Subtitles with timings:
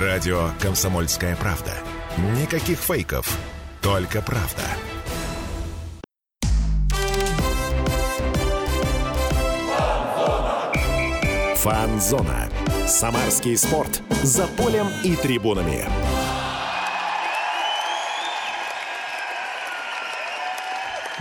[0.00, 1.72] Радио «Комсомольская правда».
[2.40, 3.38] Никаких фейков,
[3.80, 4.62] только правда.
[11.56, 12.48] Фанзона.
[12.88, 14.02] Самарский спорт.
[14.24, 15.86] За полем и трибунами.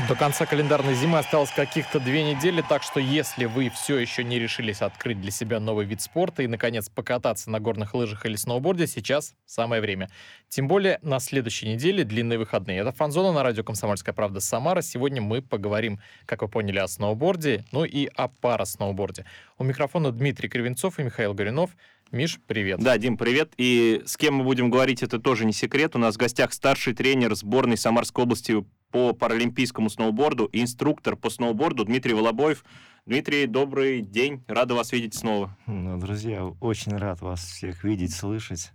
[0.09, 4.37] До конца календарной зимы осталось каких-то две недели, так что если вы все еще не
[4.37, 8.85] решились открыть для себя новый вид спорта и, наконец, покататься на горных лыжах или сноуборде,
[8.85, 10.09] сейчас самое время.
[10.49, 12.79] Тем более на следующей неделе длинные выходные.
[12.79, 14.81] Это «Фанзона» на радио «Комсомольская правда» Самара.
[14.81, 19.25] Сегодня мы поговорим, как вы поняли, о сноуборде, ну и о парасноуборде.
[19.57, 21.71] У микрофона Дмитрий Кривенцов и Михаил Горюнов.
[22.11, 22.79] Миш, привет.
[22.79, 23.53] Да, Дим, привет.
[23.57, 25.95] И с кем мы будем говорить, это тоже не секрет.
[25.95, 28.63] У нас в гостях старший тренер сборной Самарской области
[28.93, 32.63] по паралимпийскому сноуборду и инструктор по сноуборду Дмитрий Волобоев.
[33.07, 34.43] Дмитрий, добрый день.
[34.47, 35.57] Рада вас видеть снова.
[35.65, 38.71] Ну, друзья, очень рад вас всех видеть, слышать.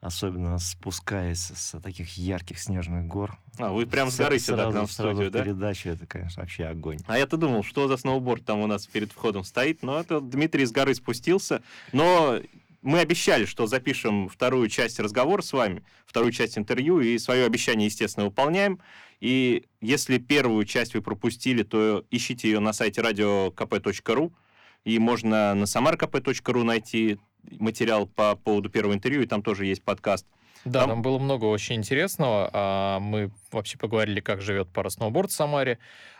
[0.00, 3.38] Особенно спускаясь с таких ярких снежных гор.
[3.58, 5.42] А, вы прям с горы сюда к нам в студию, да?
[5.42, 6.98] передача, это, конечно, вообще огонь.
[7.06, 10.64] А я-то думал, что за сноуборд там у нас перед входом стоит, но это Дмитрий
[10.64, 11.62] с горы спустился.
[11.92, 12.40] Но
[12.80, 17.86] мы обещали, что запишем вторую часть разговора с вами, вторую часть интервью, и свое обещание,
[17.86, 18.80] естественно, выполняем.
[19.22, 24.32] И если первую часть вы пропустили, то ищите ее на сайте radiokp.ru,
[24.84, 27.18] и можно на samarkp.ru найти
[27.60, 30.26] материал по поводу первого интервью, и там тоже есть подкаст.
[30.64, 32.50] Да, там, там было много очень интересного.
[32.52, 35.78] А, мы вообще поговорили, как живет парасноуборд в Самаре,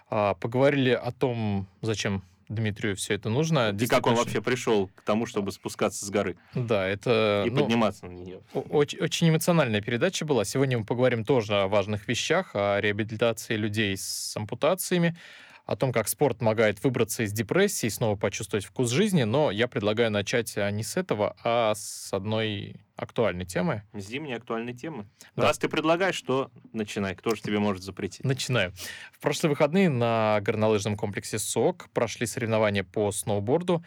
[0.09, 3.77] а, поговорили о том, зачем Дмитрию все это нужно.
[3.79, 6.37] И как он вообще пришел к тому, чтобы спускаться с горы.
[6.55, 7.45] Да, это...
[7.47, 8.41] И ну, подниматься на нее.
[8.53, 10.45] Очень, очень эмоциональная передача была.
[10.45, 15.17] Сегодня мы поговорим тоже о важных вещах, о реабилитации людей с ампутациями,
[15.67, 19.69] о том, как спорт помогает выбраться из депрессии и снова почувствовать вкус жизни, но я
[19.69, 23.83] предлагаю начать а, не с этого, а с одной актуальной темы.
[23.95, 25.09] Зимней актуальной темы.
[25.37, 25.45] Да.
[25.45, 27.15] Раз ты предлагаешь, что начинай.
[27.15, 28.25] Кто же тебе может запретить?
[28.25, 28.73] Начинаю.
[29.13, 33.85] В прошлые выходные на горнолыжном комплексе СОК прошли соревнования по сноуборду.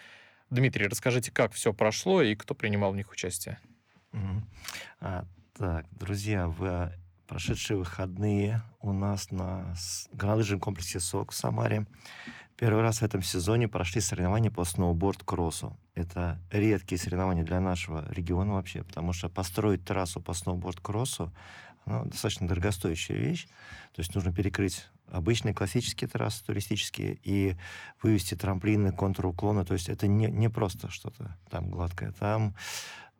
[0.50, 3.60] Дмитрий, расскажите, как все прошло и кто принимал в них участие?
[4.14, 4.42] Mm-hmm.
[5.02, 5.26] А,
[5.58, 6.92] так, друзья, в
[7.28, 9.76] прошедшие выходные у нас на
[10.14, 11.86] горнолыжном комплексе СОК в Самаре
[12.58, 15.78] первый раз в этом сезоне прошли соревнования по сноуборд-кроссу.
[15.94, 21.34] Это редкие соревнования для нашего региона вообще, потому что построить трассу по сноуборд-кроссу
[21.86, 23.48] ну, достаточно дорогостоящая вещь.
[23.94, 27.56] То есть нужно перекрыть обычные классические трассы туристические и
[28.02, 29.66] вывести трамплины, контруклоны.
[29.66, 32.12] То есть это не, не просто что-то там гладкое.
[32.14, 32.56] Там,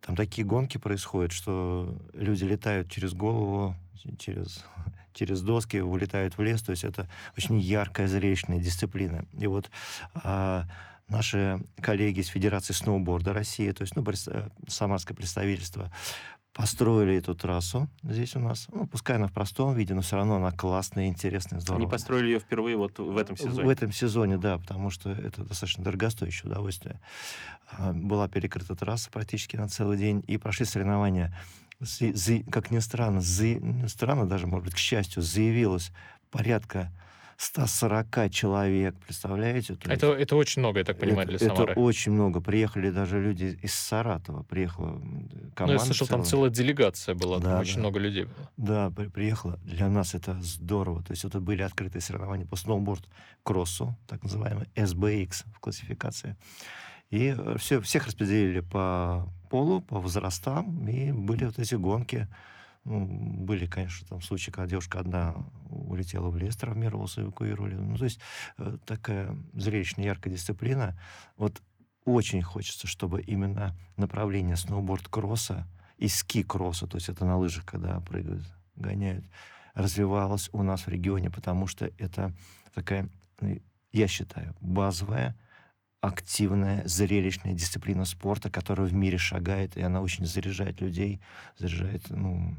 [0.00, 3.76] там такие гонки происходят, что люди летают через голову,
[4.18, 4.64] через,
[5.14, 6.62] через доски, улетают в лес.
[6.62, 9.24] То есть это очень яркая, зрелищная дисциплина.
[9.38, 9.70] И вот
[10.14, 10.64] а,
[11.08, 15.90] наши коллеги из Федерации сноуборда России, то есть ну, э, самарское представительство,
[16.56, 18.66] построили эту трассу здесь у нас.
[18.72, 21.84] Ну, пускай она в простом виде, но все равно она классная, интересная, здоровая.
[21.84, 23.66] Они построили ее впервые вот в этом сезоне?
[23.66, 26.98] В этом сезоне, да, потому что это достаточно дорогостоящее удовольствие.
[27.70, 31.36] А, была перекрыта трасса практически на целый день, и прошли соревнования
[32.50, 35.92] как ни странно, за, странно даже, может быть, к счастью, заявилось
[36.30, 36.92] порядка
[37.38, 39.74] 140 человек, представляете?
[39.74, 41.72] То это, есть, это очень много, я так понимаю, это, для Самары.
[41.72, 42.40] Это очень много.
[42.40, 45.00] Приехали даже люди из Саратова, приехала
[45.54, 45.66] команда.
[45.66, 46.22] Ну, я слышал, целая.
[46.22, 48.50] там целая делегация была, да, там очень много людей было.
[48.56, 49.58] Да, при, приехала.
[49.64, 51.02] Для нас это здорово.
[51.02, 56.36] То есть это были открытые соревнования по сноуборд-кроссу, так называемый SBX в классификации.
[57.10, 62.28] И все, всех распределили по полу, по возрастам, и были вот эти гонки.
[62.84, 65.34] Ну, были, конечно, там случаи, когда девушка одна
[65.70, 67.74] улетела в лес, травмировалась, эвакуировали.
[67.74, 68.20] Ну, то есть
[68.58, 70.96] э, такая зрелищная, яркая дисциплина.
[71.36, 71.60] Вот
[72.04, 75.66] очень хочется, чтобы именно направление сноуборд-кросса
[75.98, 78.44] и ски-кросса, то есть это на лыжах, когда прыгают,
[78.76, 79.24] гоняют,
[79.74, 82.32] развивалось у нас в регионе, потому что это
[82.72, 83.08] такая,
[83.40, 83.60] ну,
[83.92, 85.36] я считаю, базовая
[86.00, 91.20] активная, зрелищная дисциплина спорта, которая в мире шагает, и она очень заряжает людей,
[91.56, 92.56] заряжает ну,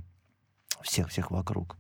[0.81, 1.77] всех, всех вокруг.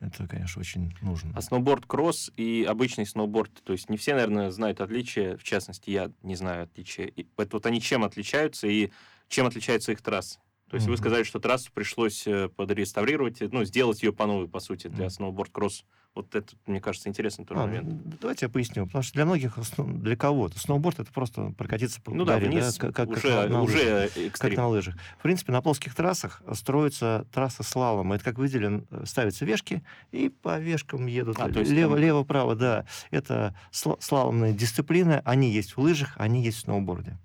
[0.00, 1.32] Это, конечно, очень нужно.
[1.36, 6.10] А сноуборд-кросс и обычный сноуборд, то есть не все, наверное, знают отличия, в частности, я
[6.22, 7.06] не знаю отличия.
[7.06, 8.90] И вот они чем отличаются и
[9.28, 10.40] чем отличаются их трассы?
[10.74, 10.90] То есть mm-hmm.
[10.90, 15.06] вы сказали, что трассу пришлось э, подреставрировать, ну, сделать ее по новой, по сути, для
[15.06, 15.10] mm-hmm.
[15.10, 15.84] сноуборд-кросс
[16.16, 18.18] вот это, мне кажется, интересный тоже а, момент.
[18.20, 18.84] Давайте я поясню.
[18.86, 22.76] Потому что для многих, для кого-то, сноуборд это просто прокатиться по ну, горе, да, вниз,
[22.76, 24.96] да, как, уже, как, на, уже лыжах, как на лыжах.
[25.16, 28.16] В принципе, на плоских трассах строится трасса слалома.
[28.16, 32.02] Это, как видели, ставятся вешки, и по вешкам едут а, лево, там...
[32.02, 32.84] лево, право, да.
[33.12, 35.22] Это слаломная дисциплина.
[35.24, 37.16] Они есть в лыжах, они есть в сноуборде.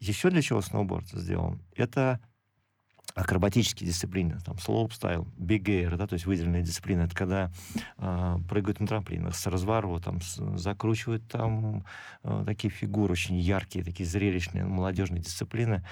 [0.00, 1.60] Еще для чего сноуборд сделан?
[1.76, 2.20] Это
[3.14, 7.50] акробатические дисциплины, там, слоуп-стайл, air, да, то есть выделенные дисциплины, это когда
[7.98, 11.84] э, прыгают на трамплинах с разворотом, там, с, закручивают там
[12.22, 15.84] э, такие фигуры очень яркие, такие зрелищные, молодежные дисциплины.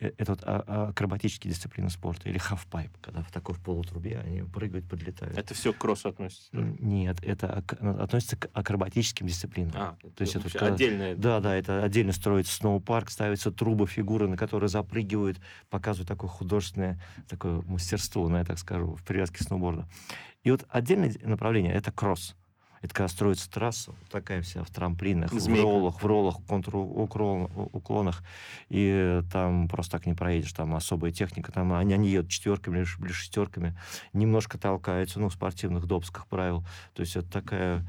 [0.00, 4.18] Э, это вот а, а, акробатические дисциплины спорта, или халфпайп, когда в такой в полутрубе
[4.18, 5.36] они прыгают, подлетают.
[5.36, 6.48] Это все к кроссу относится?
[6.52, 9.72] Нет, это относится к акробатическим дисциплинам.
[9.74, 10.74] А, То есть это когда...
[10.74, 11.16] отдельное.
[11.16, 17.00] Да, да, это отдельно строится сноупарк, ставятся трубы, фигуры, на которые запрыгивают, показывают такое художественное
[17.28, 19.88] такое мастерство, ну, я так скажу, в привязке сноуборда.
[20.44, 22.36] И вот отдельное направление— это кросс.
[22.82, 25.60] Это когда строится трасса, такая вся в трамплинах, Змейка.
[25.60, 28.22] в роллах, в роллах, контруклонах,
[28.68, 33.12] и там просто так не проедешь, там особая техника, там они, они едут четверками или
[33.12, 33.76] шестерками,
[34.12, 36.64] немножко толкаются, ну, в спортивных допусках правил.
[36.94, 37.84] То есть это такая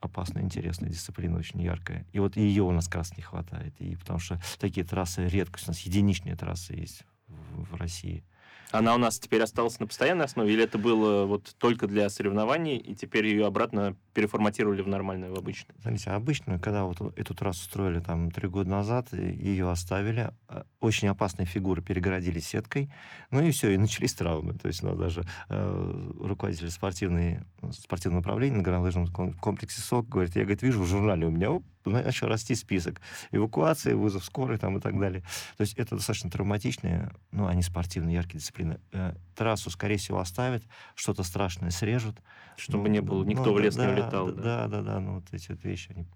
[0.00, 2.06] опасная, интересная дисциплина, очень яркая.
[2.12, 3.74] И вот ее у нас как раз не хватает.
[3.80, 5.68] И потому что такие трассы редкость.
[5.68, 8.24] У нас единичные трассы есть в, в России.
[8.70, 12.76] Она у нас теперь осталась на постоянной основе, или это было вот только для соревнований,
[12.76, 15.76] и теперь ее обратно переформатировали в нормальную, в обычную?
[15.80, 21.06] Смотрите, обычную, когда вот эту трассу строили там три года назад, ее оставили, а, очень
[21.06, 22.90] опасные фигуры перегородили сеткой,
[23.30, 24.54] ну и все, и начались травмы.
[24.54, 30.34] То есть у нас даже э, руководитель спортивной, спортивного управления на горнолыжном комплексе СОК говорит,
[30.34, 33.00] я, говорит, вижу в журнале у меня, оп, начал расти список
[33.30, 35.22] эвакуации, вызов скорой там и так далее.
[35.56, 38.80] То есть это достаточно травматичные, ну, они спортивные, яркие дисциплины.
[38.92, 40.62] Э, трассу, скорее всего, оставят,
[40.94, 42.16] что-то страшное срежут.
[42.56, 44.32] Чтобы ну, не было, никто ну, в лес да, не улетал.
[44.32, 46.06] Да, да, да, да, ну, вот эти вот вещи, они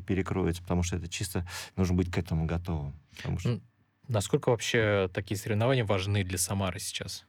[0.00, 1.46] перекроются, потому что это чисто
[1.76, 2.94] нужно быть к этому готовым.
[3.16, 3.60] Потому что...
[4.08, 7.24] Насколько вообще такие соревнования важны для Самары сейчас?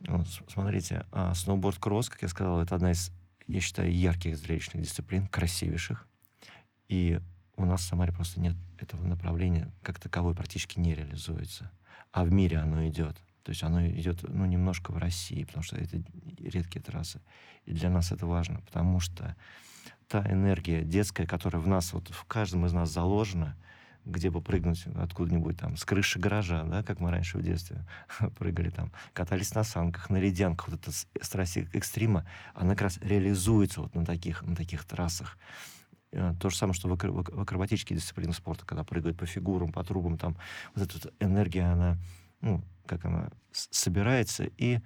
[0.00, 3.10] Вот, смотрите, а, сноуборд-кросс, как я сказал, это одна из,
[3.46, 6.06] я считаю, ярких зрелищных дисциплин, красивейших.
[6.88, 7.20] И
[7.56, 11.70] у нас в Самаре просто нет этого направления, как таковой практически не реализуется.
[12.12, 13.16] А в мире оно идет.
[13.42, 16.02] То есть оно идет, ну, немножко в России, потому что это
[16.38, 17.20] редкие трассы.
[17.64, 19.36] И для нас это важно, потому что
[20.08, 23.56] та энергия детская, которая в нас, вот в каждом из нас заложена,
[24.04, 27.84] где бы прыгнуть откуда-нибудь там, с крыши гаража, да, как мы раньше в детстве
[28.38, 30.92] прыгали там, катались на санках, на ледянках, вот эта
[31.22, 35.38] страсть экстрима, она как раз реализуется вот на таких, на таких трассах.
[36.12, 36.92] Э, то же самое, что в
[37.40, 40.36] акробатические дисциплины спорта, когда прыгают по фигурам, по трубам, там
[40.74, 41.98] вот эта вот энергия, она,
[42.40, 44.80] ну, как она собирается и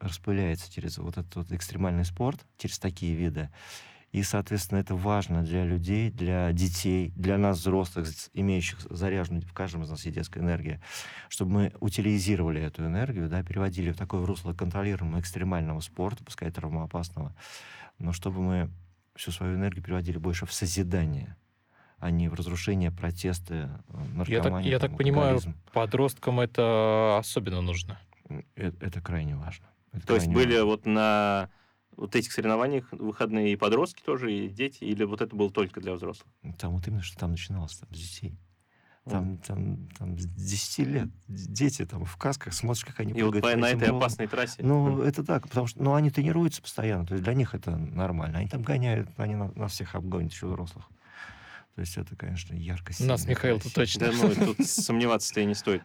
[0.00, 3.50] распыляется через вот этот вот экстремальный спорт, через такие виды.
[4.12, 9.82] И, соответственно, это важно для людей, для детей, для нас, взрослых, имеющих заряженную, в каждом
[9.82, 10.80] из нас есть детская энергия,
[11.28, 17.34] чтобы мы утилизировали эту энергию, да, переводили в такое русло контролируемого экстремального спорта, пускай травмоопасного,
[17.98, 18.70] но чтобы мы
[19.14, 21.36] всю свою энергию переводили больше в созидание,
[21.98, 23.68] а не в разрушение, протесты,
[24.14, 24.28] наркоманию.
[24.28, 25.40] Я так, я так понимаю,
[25.72, 27.98] подросткам это особенно нужно.
[28.54, 29.66] Это, это крайне важно.
[29.92, 30.64] Это То есть были важно.
[30.64, 31.50] вот на
[31.96, 35.94] вот этих соревнованиях выходные и подростки тоже, и дети, или вот это было только для
[35.94, 36.28] взрослых?
[36.58, 38.38] Там вот именно, что там начиналось, там, с детей.
[39.04, 43.40] Там, там, там с 10 лет дети там в касках, смотришь, как они И вот
[43.40, 44.62] по, на этой опасной трассе?
[44.62, 48.38] Ну, это так, потому что ну, они тренируются постоянно, то есть для них это нормально.
[48.38, 50.84] Они там гоняют, они на, нас всех обгонят еще взрослых.
[51.78, 54.10] То есть это, конечно, ярко Нас, Михаил, тут точно.
[54.10, 55.80] Да, ну, тут сомневаться-то и не стоит.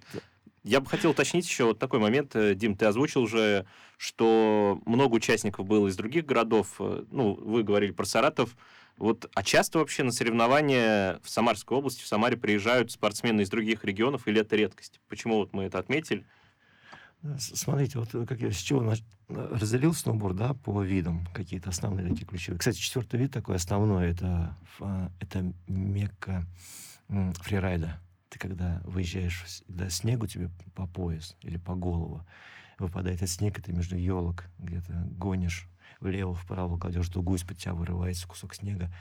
[0.63, 2.35] Я бы хотел уточнить еще вот такой момент.
[2.35, 6.78] Э, Дим, ты озвучил уже, что много участников было из других городов.
[6.80, 8.57] Э, ну, вы говорили про Саратов.
[8.97, 13.85] Вот, а часто вообще на соревнования в Самарской области, в Самаре приезжают спортсмены из других
[13.85, 15.00] регионов, или это редкость?
[15.09, 16.26] Почему вот мы это отметили?
[17.37, 18.94] Смотрите, вот как я с чего
[19.30, 22.59] разделил сноуборд, да, по видам, какие-то основные такие ключевые.
[22.59, 24.57] Кстати, четвертый вид такой основной, это,
[25.19, 26.45] это мекка
[27.07, 27.97] фрирайда.
[28.30, 32.25] Ты когда выезжаешь, да, снегу тебе по пояс или по голову,
[32.80, 35.69] выпадает этот снег, и ты между елок где-то гонишь
[36.01, 38.92] влево-вправо, кладешь дугу, из-под тебя вырывается кусок снега.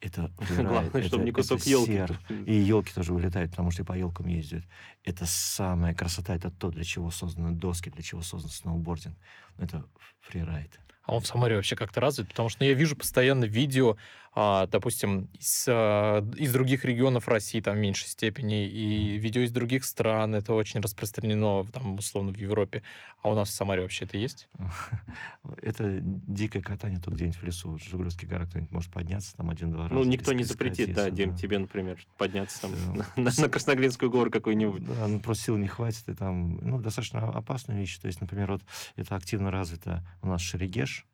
[0.00, 2.06] Это Главное, это, чтобы не кусок елки.
[2.46, 4.64] И елки тоже вылетают, потому что по елкам ездят.
[5.04, 9.16] Это самая красота, это то, для чего созданы доски, для чего создан сноубординг.
[9.58, 9.84] Это
[10.20, 10.78] фрирайд.
[11.06, 12.28] А он в Самаре вообще как-то развит?
[12.28, 13.96] Потому что ну, я вижу постоянно видео,
[14.38, 19.50] а, допустим, из, а, из других регионов России, там, в меньшей степени, и видео из
[19.50, 20.34] других стран.
[20.34, 22.82] Это очень распространено, там, условно, в Европе.
[23.22, 24.50] А у нас в Самаре вообще это есть?
[25.62, 27.78] Это дикое катание тут где-нибудь в лесу.
[27.78, 29.94] Жигулевский гора кто-нибудь может подняться там один-два раза.
[29.94, 32.72] Ну, никто не запретит, да, Дим, тебе, например, подняться там
[33.16, 34.84] на, Красноглинскую гору какую-нибудь.
[34.84, 36.06] Да, ну, просто сил не хватит.
[36.10, 37.96] И там, ну, достаточно опасная вещь.
[37.96, 38.62] То есть, например, вот
[38.96, 41.06] это активно развито у нас Шерегеш,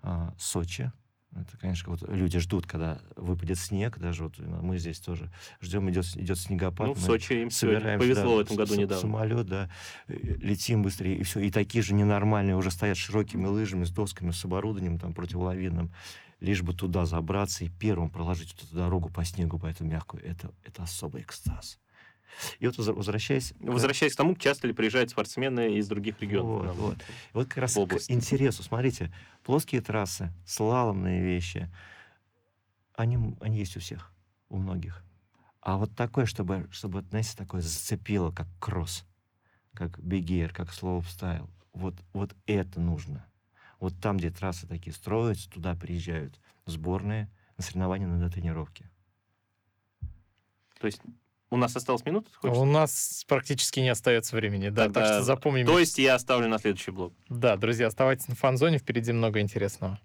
[0.00, 0.90] а, Сочи,
[1.34, 5.30] Это, конечно, вот люди ждут, когда выпадет снег, даже вот мы здесь тоже
[5.62, 6.88] ждем, идет, идет снегопад.
[6.88, 9.00] Ну, в Сочи им собираемся, повезло да, в этом году недавно.
[9.00, 9.70] Самолет, да,
[10.08, 11.40] э, летим быстрее, и все.
[11.40, 15.90] И такие же ненормальные уже стоят с широкими лыжами, с досками, с оборудованием там противолавинным,
[16.40, 20.22] лишь бы туда забраться и первым проложить эту дорогу по снегу, по эту мягкую.
[20.24, 21.78] Это, это особый экстаз.
[22.58, 23.54] И вот возвращаясь...
[23.60, 26.74] Возвращаясь к тому, часто ли приезжают спортсмены из других регионов.
[26.76, 26.98] Вот, вот.
[27.32, 28.08] Вот как раз область.
[28.08, 28.62] к интересу.
[28.62, 29.12] Смотрите,
[29.42, 31.70] плоские трассы, слаломные вещи,
[32.94, 34.12] они, они есть у всех,
[34.48, 35.02] у многих.
[35.60, 39.04] А вот такое, чтобы, чтобы, знаете, такое зацепило, как кросс,
[39.74, 43.26] как big air, как слоупстайл, вот, вот это нужно.
[43.78, 48.88] Вот там, где трассы такие строятся, туда приезжают сборные на соревнования на тренировки.
[50.78, 51.00] То есть
[51.52, 52.30] у нас осталась минута?
[52.30, 55.66] ты хочешь У нас практически не остается времени, да, так Тогда- что запомним.
[55.66, 57.12] То есть я оставлю на следующий блок.
[57.28, 59.98] Да, друзья, оставайтесь на фан-зоне, впереди много интересного.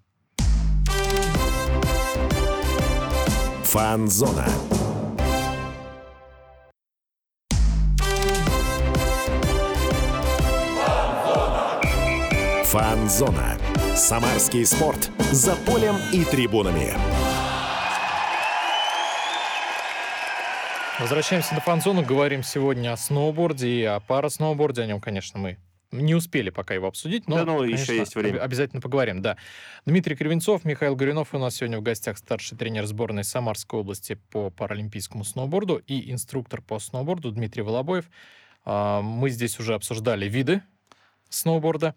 [3.64, 4.46] Фанзона.
[12.64, 13.58] Фанзона.
[13.96, 15.10] Самарский спорт.
[15.32, 16.94] За полем и трибунами.
[20.98, 24.82] Возвращаемся на фан-зону, говорим сегодня о сноуборде и о парасноуборде.
[24.82, 25.58] О нем, конечно, мы
[25.92, 28.38] не успели пока его обсудить, но, Да ну, еще конечно, есть время.
[28.38, 29.36] об- обязательно поговорим, да.
[29.86, 34.50] Дмитрий Кривенцов, Михаил Горюнов у нас сегодня в гостях старший тренер сборной Самарской области по
[34.50, 38.10] паралимпийскому сноуборду и инструктор по сноуборду Дмитрий Волобоев.
[38.64, 40.62] А, Мы здесь уже обсуждали виды
[41.30, 41.94] сноуборда.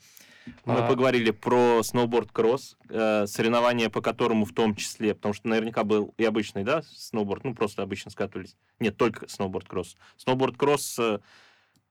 [0.66, 5.84] Мы А, поговорили про сноуборд-кросс, э, соревнования по которому в том числе, потому что наверняка
[5.84, 8.56] был и обычный, да, сноуборд, ну, просто обычно скатывались.
[8.80, 9.98] Нет, только сноуборд-кросс.
[10.18, 11.20] Сноуборд-кросс, э,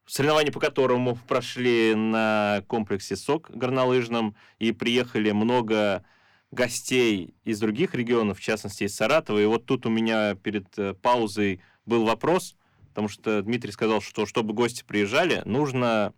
[0.07, 6.05] соревнования по которому прошли на комплексе СОК горнолыжном, и приехали много
[6.51, 9.39] гостей из других регионов, в частности, из Саратова.
[9.39, 12.57] И вот тут у меня перед э, паузой был вопрос,
[12.89, 16.13] потому что Дмитрий сказал, что чтобы гости приезжали, нужно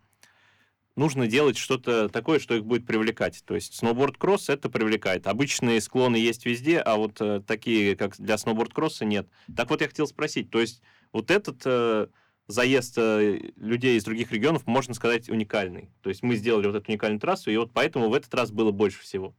[0.95, 3.43] нужно делать что-то такое, что их будет привлекать.
[3.45, 5.27] То есть сноуборд-кросс это привлекает.
[5.27, 9.27] Обычные склоны есть везде, а вот э, такие, как для сноуборд-кросса, нет.
[9.55, 10.81] Так вот я хотел спросить, то есть
[11.11, 12.07] вот этот э,
[12.47, 15.89] заезд э, людей из других регионов, можно сказать, уникальный.
[16.01, 18.71] То есть мы сделали вот эту уникальную трассу, и вот поэтому в этот раз было
[18.71, 19.33] больше всего.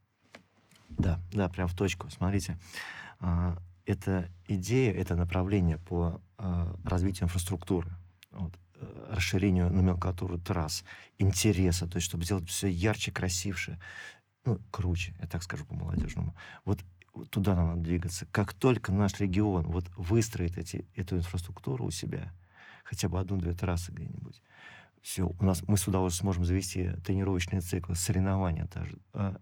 [0.88, 2.08] Да, да, прям в точку.
[2.10, 2.58] Смотрите,
[3.20, 7.92] а, это идея, это направление по а, развитию инфраструктуры, э,
[9.14, 10.84] расширению номенклатуры трасс,
[11.18, 13.78] интереса, то есть чтобы сделать все ярче, красивше,
[14.44, 16.34] ну, круче, я так скажу по-молодежному.
[16.64, 16.80] Вот
[17.30, 18.26] туда нам надо двигаться.
[18.30, 22.32] Как только наш регион вот выстроит эти, эту инфраструктуру у себя,
[22.84, 24.42] хотя бы одну-две трассы где-нибудь,
[25.00, 28.98] все, у нас мы с удовольствием сможем завести тренировочные циклы, соревнования даже.
[29.12, 29.36] А,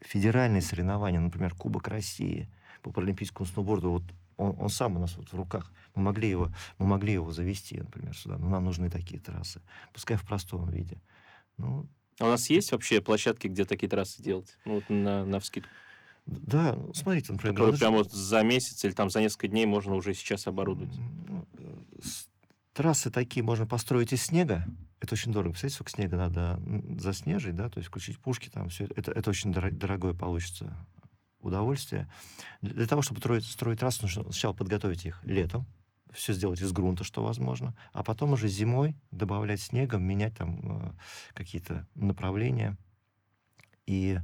[0.00, 2.50] федеральные соревнования, например, Кубок России
[2.82, 4.04] по паралимпийскому сноуборду, вот
[4.36, 5.72] он, он сам у нас вот в руках.
[5.94, 9.60] Мы могли его, мы могли его завести, например, сюда, но нам нужны такие трассы.
[9.92, 11.00] Пускай в простом виде.
[11.56, 11.86] Ну,
[12.18, 14.58] А у нас есть вообще площадки, где такие трассы делать?
[14.64, 15.70] Ну, вот на, на вскидку.
[16.26, 19.94] да, ну, смотрите, например, Которые прямо вот за месяц или там за несколько дней можно
[19.94, 20.96] уже сейчас оборудовать.
[21.28, 22.00] Ну, э,
[22.72, 24.66] Трассы такие можно построить из снега.
[25.00, 25.50] Это очень дорого.
[25.52, 26.60] Представляете, сколько снега надо
[26.98, 30.74] заснежить, да, то есть включить пушки там, все это, это очень доро- дорогое получится
[31.44, 32.08] удовольствие.
[32.62, 35.66] Для, того, чтобы строить, строить трассы, нужно сначала подготовить их летом,
[36.12, 40.92] все сделать из грунта, что возможно, а потом уже зимой добавлять снегом, менять там э,
[41.34, 42.76] какие-то направления.
[43.86, 44.18] И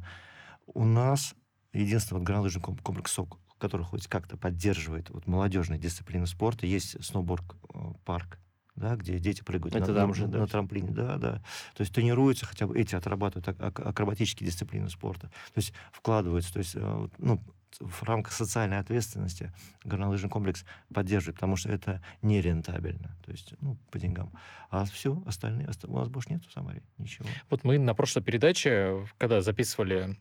[0.67, 1.35] у нас
[1.73, 7.03] единственный вот горнолыжный ком- комплекс СОК, который хоть как-то поддерживает вот молодежные дисциплины спорта, есть
[7.05, 8.39] сноуборд-парк,
[8.77, 10.39] да, где дети прыгают Это на, там же, на- да?
[10.41, 10.91] на трамплине.
[10.91, 11.33] Да, да.
[11.77, 15.29] То есть тренируются, хотя бы эти отрабатывают ак- ак- акробатические дисциплины спорта.
[15.29, 17.41] То есть вкладываются, то есть э, ну,
[17.79, 19.53] в рамках социальной ответственности
[19.85, 24.33] горнолыжный комплекс поддерживает, потому что это нерентабельно, то есть, ну, по деньгам.
[24.71, 27.29] А все, остальные, оста- у нас больше нет в Самаре ничего.
[27.49, 30.19] Вот мы на прошлой передаче, когда записывали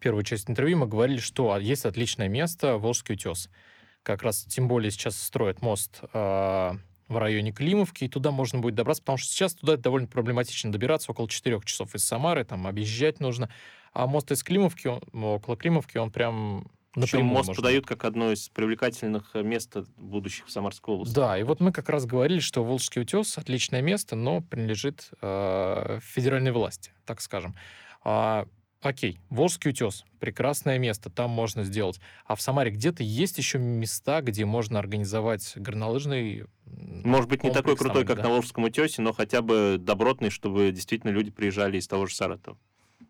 [0.00, 3.50] первую часть интервью, мы говорили, что а, есть отличное место Волжский утес.
[4.04, 6.76] Как раз, тем более, сейчас строят мост а,
[7.08, 11.10] в районе Климовки, и туда можно будет добраться, потому что сейчас туда довольно проблематично добираться,
[11.10, 13.48] около 4 часов из Самары, там объезжать нужно.
[13.92, 17.62] А мост из Климовки, он- около Климовки, он прям Причем мост можно.
[17.62, 21.14] подают как одно из привлекательных э, мест будущих в Самарской области.
[21.14, 25.98] Да, и вот мы как раз говорили, что Волжский утес отличное место, но принадлежит э,
[26.02, 27.54] федеральной власти, так скажем.
[28.04, 28.46] А,
[28.80, 32.00] окей, Волжский утес прекрасное место, там можно сделать.
[32.26, 36.44] А в Самаре где-то есть еще места, где можно организовать горнолыжный.
[36.66, 38.24] Может быть, не такой крутой, как да?
[38.24, 42.58] на Волжском утесе, но хотя бы добротный, чтобы действительно люди приезжали из того же Саратова.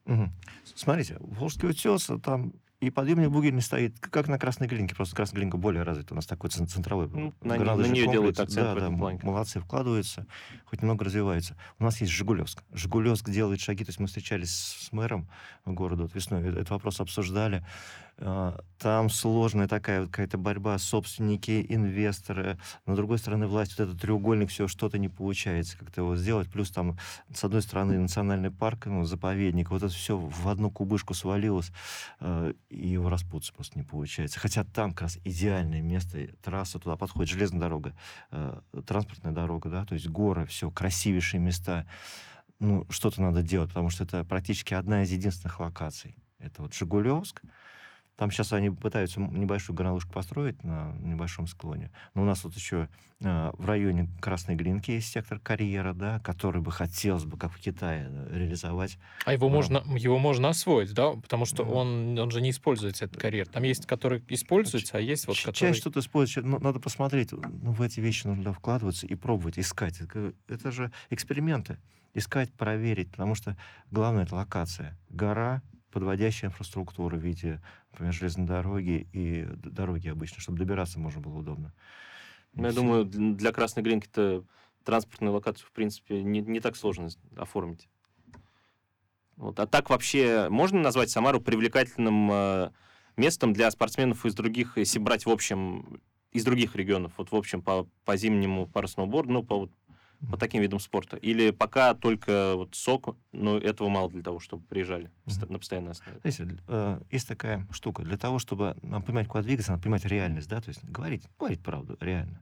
[0.05, 0.33] Мгм.
[0.75, 5.41] Смотрите, Волжский утес, а там И подъемник бугельный стоит, как на Красной Глинке, просто Красная
[5.41, 8.39] Глинка более развита, у нас такой цен- центровой Ну, на на делают комплекс.
[8.41, 9.21] акцент Да, в этом да, плане.
[9.25, 10.27] молодцы, вкладываются,
[10.65, 11.57] хоть немного развивается.
[11.81, 12.63] У нас есть Жигулевск.
[12.73, 15.29] Жигулевск делает шаги, то есть мы встречались с мэром
[15.65, 17.67] города вот весной, э- этот вопрос обсуждали.
[18.21, 22.59] А, Там сложная такая вот какая-то борьба, собственники, инвесторы.
[22.87, 26.51] С другой стороны, власть, вот этот треугольник, все что-то не получается как-то его сделать.
[26.51, 26.99] Плюс там,
[27.33, 29.71] с одной стороны, национальный парк, ну, заповедник.
[29.71, 31.71] Вот это все в одну кубышку свалилось,
[32.21, 34.41] э, и его распутаться просто не получается.
[34.41, 37.95] Хотя там как раз идеальное место, трасса туда подходит, железная дорога,
[38.33, 41.87] э, транспортная дорога, да, то есть горы, все, красивейшие места.
[42.59, 46.17] Ну, что-то надо делать, потому что это практически одна из единственных локаций.
[46.41, 47.43] Это вот Жигулевск,
[48.19, 51.93] там сейчас они пытаются небольшую горнолыжку построить на небольшом склоне.
[52.15, 52.89] Но у нас вот еще
[53.21, 57.61] э, в районе Красной Глинки есть сектор карьера, да, который бы хотелось бы, как в
[57.61, 58.99] Китае, э, реализовать.
[59.25, 59.55] А его Да.
[59.55, 61.13] можно, его можно освоить, да?
[61.13, 61.71] Потому что Да.
[61.71, 63.47] он, он же не используется, этот карьер.
[63.47, 65.69] Там есть, который используется, а есть вот, Ч- который...
[65.69, 70.01] Часть что-то использует, ну, надо посмотреть, ну, в эти вещи нужно вкладываться и пробовать, искать.
[70.01, 71.79] Это, это же эксперименты.
[72.15, 73.57] Искать, проверить, потому что
[73.93, 74.99] главное это локация.
[75.09, 77.61] Гора, подводящая инфраструктура в виде,
[77.93, 81.73] например, железной дороги и дороги обычно, чтобы добираться можно было удобно.
[82.55, 82.81] Ну, я всё.
[82.81, 84.45] думаю, для Красной Глинки-то
[84.85, 87.89] транспортную локацию, в принципе, не, не так сложно оформить.
[89.37, 89.61] Вот.
[89.61, 92.71] А так вообще можно назвать Самару привлекательным э,
[93.17, 96.01] местом для спортсменов из других, если брать в общем,
[96.33, 99.69] из других регионов, вот в общем по, по зимнему парусному борду, ну, по,
[100.31, 101.17] по таким видам спорта?
[101.17, 105.53] Или пока только вот СОК, но этого мало для того, чтобы приезжали Мгм.
[105.53, 106.19] на постоянной основе?
[106.23, 108.03] Знаете, э, есть такая штука.
[108.03, 111.61] Для того, чтобы нам понимать, куда двигаться, надо понимать реальность, да, то есть говорить, говорить
[111.63, 112.41] правду, реально.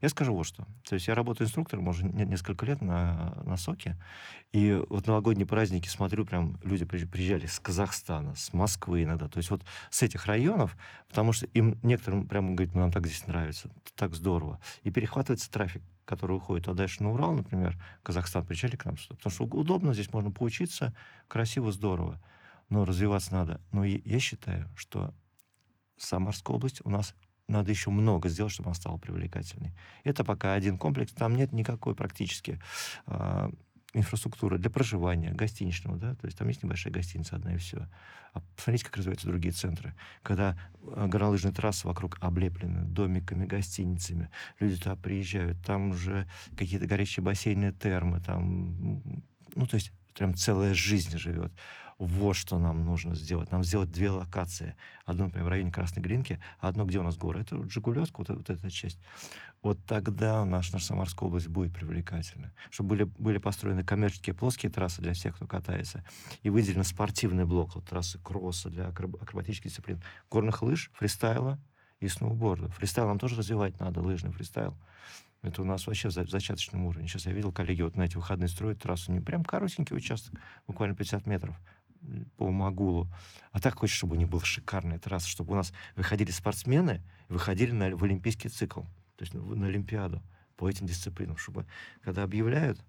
[0.00, 0.66] Я скажу вот что.
[0.88, 3.96] То есть я работаю инструктором уже не- несколько лет на, на СОКе,
[4.52, 9.38] и вот новогодние праздники смотрю, прям люди при- приезжали с Казахстана, с Москвы иногда, то
[9.38, 10.76] есть вот с этих районов,
[11.08, 14.58] потому что им некоторым прямо говорят, ну, нам так здесь нравится, так здорово.
[14.82, 19.16] И перехватывается трафик, который уходит а дальше на Урал, например, Казахстан, приезжали к нам сюда,
[19.16, 20.94] потому что удобно, здесь можно поучиться,
[21.28, 22.20] красиво, здорово
[22.70, 23.60] но развиваться надо.
[23.72, 25.12] Но я считаю, что
[25.98, 27.14] Самарская область у нас
[27.50, 29.74] надо еще много сделать, чтобы она стала привлекательной.
[30.04, 32.60] Это пока один комплекс, там нет никакой практически
[33.06, 33.50] а,
[33.92, 37.88] инфраструктуры для проживания, гостиничного, да, то есть там есть небольшая гостиница одна и все.
[38.32, 40.56] А посмотрите, как развиваются другие центры, когда
[40.94, 47.72] а, горнолыжные трассы вокруг облеплены домиками, гостиницами, люди туда приезжают, там уже какие-то горячие бассейны,
[47.72, 49.02] термы, там,
[49.54, 51.52] ну, то есть прям целая жизнь живет.
[52.00, 53.52] Вот что нам нужно сделать.
[53.52, 54.74] Нам сделать две локации.
[55.04, 57.42] Одну, например, в районе Красной Глинки, а одну, где у нас горы.
[57.42, 58.98] Это вот Жигулевск, вот, вот эта часть.
[59.60, 62.54] Вот тогда наш, наша Самарская область будет привлекательна.
[62.70, 66.02] Чтобы были, были построены коммерческие плоские трассы для всех, кто катается.
[66.42, 70.02] И выделен спортивный блок, вот трассы кросса для акроб- акробатических дисциплин.
[70.30, 71.58] Горных лыж, фристайла
[72.00, 72.70] и сноуборда.
[72.70, 74.74] Фристайл нам тоже развивать надо, лыжный фристайл.
[75.42, 77.08] Это у нас вообще в за- в зачаточном уровне.
[77.08, 79.12] Сейчас я видел, коллеги вот на эти выходные строят трассу.
[79.12, 80.32] Не прям коротенький участок,
[80.66, 81.56] буквально 50 метров
[82.36, 83.08] по могулу.
[83.52, 87.72] А так хочешь, чтобы у них была шикарная трасса, чтобы у нас выходили спортсмены, выходили
[87.72, 90.22] на, в олимпийский цикл, то есть в- на Олимпиаду
[90.56, 91.66] по этим дисциплинам, чтобы
[92.02, 92.82] когда объявляют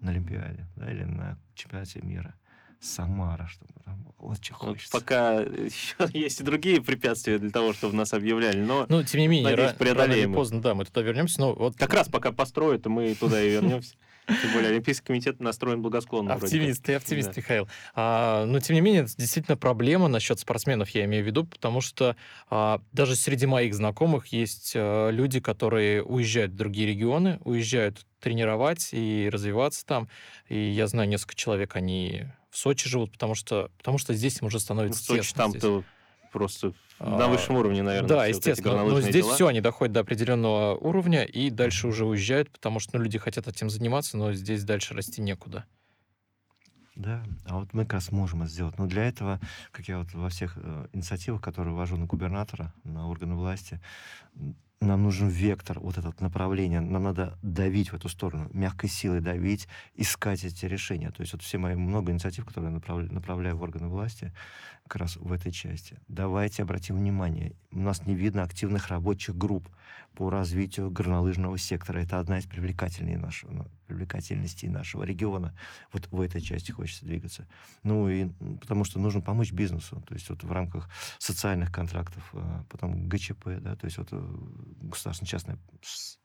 [0.00, 2.34] на Олимпиаде да, или на чемпионате мира,
[2.80, 4.92] Самара, чтобы там очень Вот хочется.
[4.92, 9.28] пока еще есть и другие препятствия для того, чтобы нас объявляли, но Ну, тем не
[9.28, 11.40] менее, Надеюсь, ра- рано или преодолеем поздно, да, мы туда вернемся.
[11.40, 13.96] Но вот как раз пока построят, и мы туда и вернемся.
[14.26, 16.34] Тем более Олимпийский комитет настроен благосклонно.
[16.34, 17.34] Оптимист, ты оптимист, Да.
[17.36, 17.68] Михаил.
[17.94, 21.80] А, но, тем не менее, это действительно проблема насчет спортсменов, я имею в виду, потому
[21.80, 22.16] что
[22.48, 28.90] а, даже среди моих знакомых есть а, люди, которые уезжают в другие регионы, уезжают тренировать
[28.92, 30.08] и развиваться там.
[30.48, 34.46] И я знаю несколько человек, они в Сочи живут, потому что, потому что здесь им
[34.46, 35.84] уже Ну, в становится Сочи тесно там-то
[36.32, 36.72] просто
[37.04, 38.08] на высшем уровне, наверное.
[38.08, 38.84] Да, все вот естественно.
[38.84, 39.34] Но здесь дела.
[39.34, 43.46] все, они доходят до определенного уровня и дальше уже уезжают, потому что ну, люди хотят
[43.46, 45.64] этим заниматься, но здесь дальше расти некуда.
[46.96, 48.78] Да, а вот мы как раз можем это сделать.
[48.78, 49.40] Но для этого,
[49.72, 53.80] как я вот во всех э, инициативах, которые вожу на губернатора, на органы власти,
[54.80, 56.80] нам нужен вектор, вот это направление.
[56.80, 61.10] Нам надо давить в эту сторону, мягкой силой давить, искать эти решения.
[61.10, 64.32] То есть вот все мои много инициатив, которые я направляю, направляю в органы власти,
[64.84, 65.98] как раз в этой части.
[66.08, 69.68] Давайте обратим внимание, у нас не видно активных рабочих групп
[70.14, 72.00] по развитию горнолыжного сектора.
[72.00, 75.56] Это одна из привлекательней нашего, привлекательностей нашего региона.
[75.92, 77.48] Вот в этой части хочется двигаться.
[77.82, 78.28] Ну и
[78.60, 83.60] потому что нужно помочь бизнесу, то есть вот в рамках социальных контрактов, э, потом ГЧП,
[83.60, 84.36] да, то есть вот э,
[84.82, 85.58] государственно-частное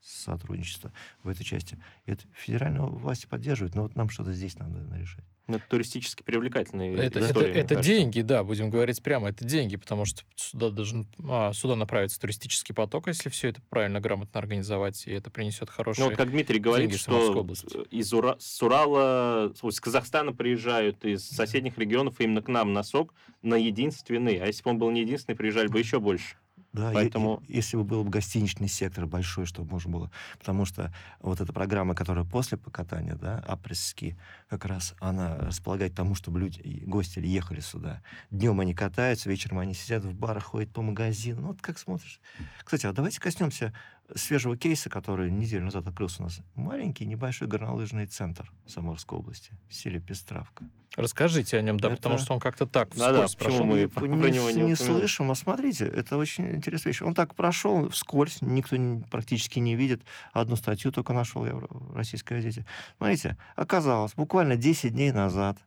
[0.01, 0.91] сотрудничество
[1.23, 1.79] в этой части.
[2.05, 5.25] Это федеральные власти поддерживают, но вот нам что-то здесь надо решать.
[5.49, 9.77] Ну, Это туристически привлекательная Это, это, история, это деньги, да, будем говорить прямо, это деньги,
[9.77, 15.07] потому что сюда должен а, сюда направится туристический поток, если все это правильно, грамотно организовать,
[15.07, 16.03] и это принесет хорошие...
[16.03, 17.45] Ну, вот как Дмитрий говорит, что
[17.89, 23.13] из Ура- с Урала, с Казахстана приезжают, из соседних регионов именно к нам на СОК
[23.41, 24.37] на единственный.
[24.37, 26.35] А если бы он был не единственный, приезжали бы еще больше.
[26.71, 30.11] Да, Поэтому- е- если бы был бы гостиничный сектор большой, чтобы можно было...
[30.37, 34.17] Потому что вот эта программа, которая после покатания, да, апресски,
[34.49, 38.01] как раз она располагает тому, чтобы люди, гости ехали сюда.
[38.29, 41.41] Днем они катаются, вечером они сидят в барах, ходят по магазинам.
[41.41, 42.19] Ну, вот как смотришь.
[42.63, 43.73] Кстати, а давайте коснемся
[44.15, 46.39] свежего кейса, который неделю назад открылся у нас.
[46.55, 50.65] Маленький, небольшой горнолыжный центр в Самарской области, в селе Пестравка.
[50.95, 53.65] Расскажите о нем, да, Это- потому что он как-то так вскользь почему прошел.
[53.65, 57.01] мы не, про не него не не слышим, а смотрите, это очень интересная вещь.
[57.01, 60.01] Он так прошел вскользь, никто не- практически не видит.
[60.33, 62.65] Одну статью только нашел я в российской газете.
[62.97, 65.57] Смотрите, оказалось, буквально 10 дней назад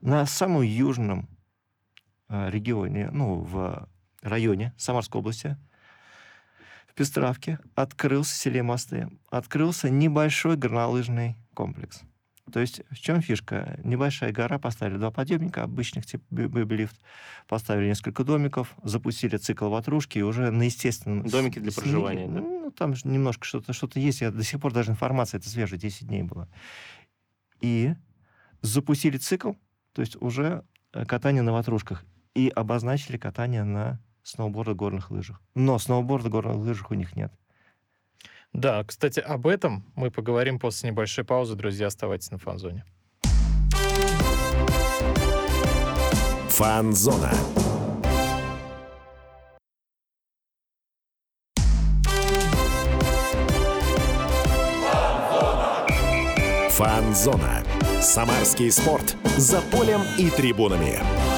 [0.00, 1.28] на самом южном
[2.28, 3.88] э, регионе, ну, в
[4.22, 5.56] районе Самарской области,
[6.96, 12.02] Пестравке, открылся, в селе Мосты, открылся небольшой горнолыжный комплекс.
[12.50, 13.78] То есть в чем фишка?
[13.84, 16.96] Небольшая гора, поставили два подъемника обычных, типа бэ- бэби-лифт,
[17.48, 21.26] поставили несколько домиков, запустили цикл ватрушки, и уже на естественном...
[21.26, 22.40] Домики для проживания, да?
[22.40, 24.22] Ну, там же немножко что-то что есть.
[24.22, 26.48] Я до сих пор даже информация, это свежая, 10 дней была.
[27.60, 27.94] И
[28.62, 29.52] запустили цикл,
[29.92, 32.04] то есть уже э, катание на ватрушках,
[32.34, 35.40] и обозначили катание на сноубордах, горных лыжах.
[35.54, 37.32] Но сноуборда, горных лыжах у них нет.
[38.52, 41.54] Да, кстати, об этом мы поговорим после небольшой паузы.
[41.54, 42.84] Друзья, оставайтесь на фан-зоне.
[46.48, 47.32] Фанзона.
[56.70, 57.62] Фанзона.
[58.00, 59.16] Самарский спорт.
[59.36, 61.35] За полем и трибунами.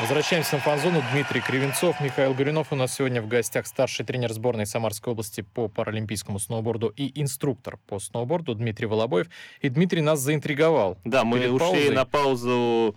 [0.00, 1.02] Возвращаемся на фан-зону.
[1.12, 2.72] Дмитрий Кривенцов, Михаил Горюнов.
[2.72, 7.78] У нас сегодня в гостях старший тренер сборной Самарской области по паралимпийскому сноуборду и инструктор
[7.86, 9.28] по сноуборду Дмитрий Волобоев.
[9.60, 10.98] И Дмитрий нас заинтриговал.
[11.04, 11.90] Да, мы Перед ушли паузой.
[11.94, 12.96] на паузу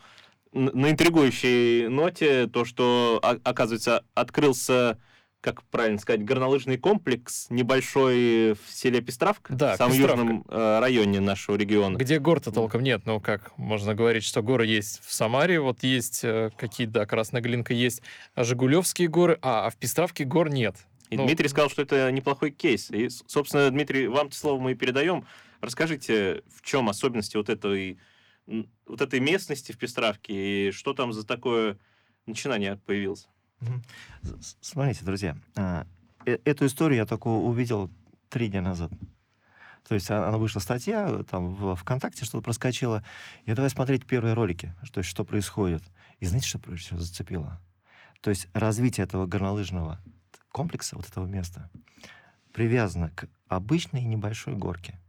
[0.54, 4.98] на интригующей ноте, то, что, о- оказывается, открылся,
[5.46, 10.22] как правильно сказать, горнолыжный комплекс небольшой в селе Пестравка, Да, в самом Пестравка.
[10.22, 11.98] южном э, районе нашего региона.
[11.98, 16.22] Где гор-то толком нет, ну как можно говорить, что горы есть в Самаре, вот есть
[16.24, 18.02] э, какие-то, да, Красная Глинка есть,
[18.34, 20.78] а Жигулевские горы, а, а в Пестравке гор нет.
[21.12, 22.90] И Ну, Дмитрий сказал, что это неплохой кейс.
[22.90, 25.28] И, собственно, Дмитрий, вам слово мы и передаем.
[25.62, 28.00] Расскажите, в чем особенности вот этой,
[28.48, 31.78] вот этой местности в Пестравке, и что там за такое
[32.26, 33.28] начинание появилось?
[34.62, 35.86] Смотрите, друзья, а,
[36.26, 37.90] э- эту историю я только увидел
[38.30, 38.92] три дня назад.
[39.88, 43.04] То есть а- она вышла статья, там в ВКонтакте что-то проскочило.
[43.46, 45.84] Я давай смотреть первые ролики, что, что происходит.
[46.20, 47.62] И знаете, что всего зацепило?
[48.22, 50.00] То есть развитие этого горнолыжного
[50.50, 51.70] комплекса, вот этого места,
[52.54, 55.00] привязано к обычной небольшой горке,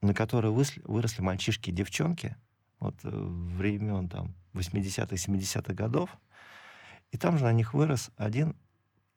[0.00, 2.36] на которой выросли мальчишки и девчонки
[2.80, 6.10] вот э, времен там 80-х, 70-х годов.
[7.14, 8.56] И там же на них вырос один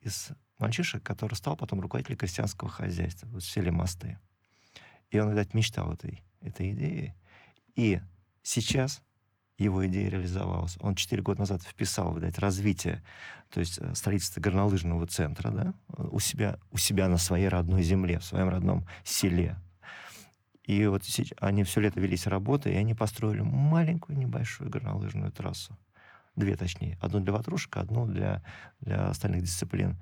[0.00, 4.20] из мальчишек, который стал потом руководителем крестьянского хозяйства вот в селе Мосты.
[5.10, 7.14] И он, видать, мечтал этой, этой идеей.
[7.74, 8.00] И
[8.44, 9.02] сейчас
[9.58, 10.78] его идея реализовалась.
[10.78, 13.02] Он четыре года назад вписал, видать, развитие,
[13.50, 18.20] то есть э, строительство горнолыжного центра, да, у себя, у себя на своей родной земле,
[18.20, 19.56] в своем родном селе.
[20.62, 21.02] И вот
[21.40, 25.76] они все лето велись работы, и они построили маленькую небольшую горнолыжную трассу.
[26.38, 26.96] Две, точнее.
[27.00, 28.44] Одну для ватрушек, одну для,
[28.80, 29.96] для остальных дисциплин.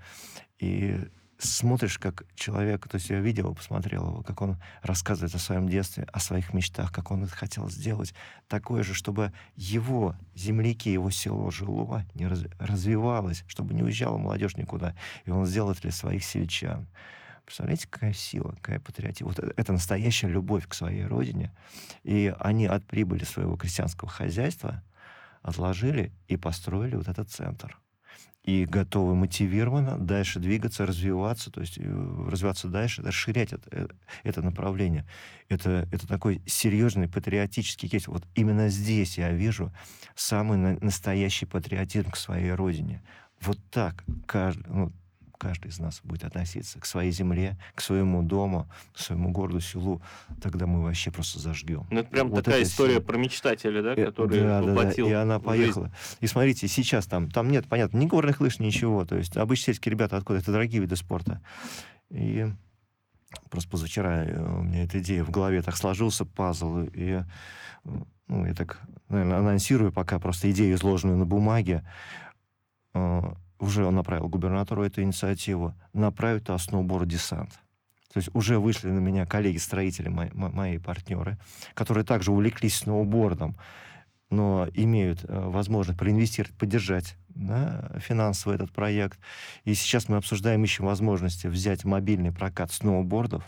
[0.59, 1.01] И
[1.39, 6.07] смотришь, как человек, то есть я видел, посмотрел его, как он рассказывает о своем детстве,
[6.13, 8.13] о своих мечтах, как он это хотел сделать,
[8.49, 14.59] такое же, чтобы его земляки, его село жило, не раз- развивалось, чтобы не уезжала молодежь
[14.59, 14.95] никуда.
[15.25, 16.87] И он сделал это для своих сельчан.
[17.47, 19.29] Представляете, какая сила, какая патриотизм.
[19.29, 21.51] Вот это настоящая любовь к своей родине.
[22.03, 24.83] И они от прибыли своего крестьянского хозяйства
[25.47, 27.79] отложили и построили вот этот центр.
[28.43, 33.89] И готовы мотивированно дальше двигаться, развиваться, то есть э, развиваться дальше, расширять это, э,
[34.23, 35.05] это направление.
[35.49, 38.07] Это, это такой серьезный патриотический кейс.
[38.07, 39.73] Вот именно здесь я вижу
[40.15, 43.03] самый на- настоящий патриотизм к своей родине.
[43.41, 44.93] Вот так каждый, ну,
[45.39, 50.01] каждый из нас будет относиться к своей земле, к своему дому, к своему городу, селу,
[50.41, 51.87] тогда мы вообще просто зажгем.
[51.91, 53.03] Ну, это прям Вот такая история сила.
[53.03, 55.47] про мечтателя, да, Э, который да, да, да, воплотил и она в жизнь.
[55.47, 55.93] поехала.
[56.21, 59.05] И смотрите, сейчас там, там нет, понятно, ни горных лыж, ничего.
[59.05, 60.39] То есть обычные сельские ребята откуда?
[60.39, 61.41] Это дорогие виды спорта.
[62.11, 62.47] И
[63.51, 67.23] просто позавчера э, у меня эта идея в голове так сложился пазл, и
[68.29, 71.85] ну, я так, наверное, анонсирую пока просто идею, изложенную на бумаге.
[73.59, 77.51] Уже направил губернатору эту инициативу, направить туда сноуборд-десант.
[78.13, 81.39] То есть уже вышли на меня коллеги-строители, мои, мои партнеры,
[81.75, 83.57] которые также увлеклись сноубордом,
[84.31, 89.19] но имеют э, возможность проинвестировать, поддержать да, финансово этот проект.
[89.65, 93.45] И сейчас мы обсуждаем, ищем возможности взять мобильный прокат сноубордов,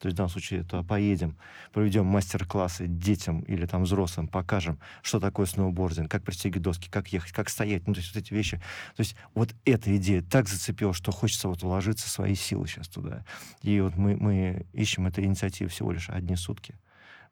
[0.00, 1.36] то есть в данном случае то поедем,
[1.72, 7.32] проведем мастер-классы детям или там взрослым, покажем, что такое сноубординг, как пристегивать доски, как ехать,
[7.32, 7.86] как стоять.
[7.86, 8.58] Ну, то есть вот эти вещи.
[8.94, 13.24] То есть вот эта идея так зацепила, что хочется вот вложиться свои силы сейчас туда.
[13.62, 16.74] И вот мы, мы ищем эту инициативу всего лишь одни сутки.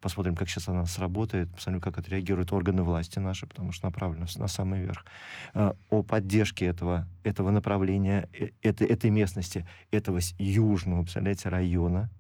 [0.00, 4.48] Посмотрим, как сейчас она сработает, посмотрим, как отреагируют органы власти наши, потому что направлено на
[4.48, 5.04] самый верх.
[5.54, 12.10] А, о поддержке этого, этого направления, э, этой, этой местности, этого южного, представляете, района,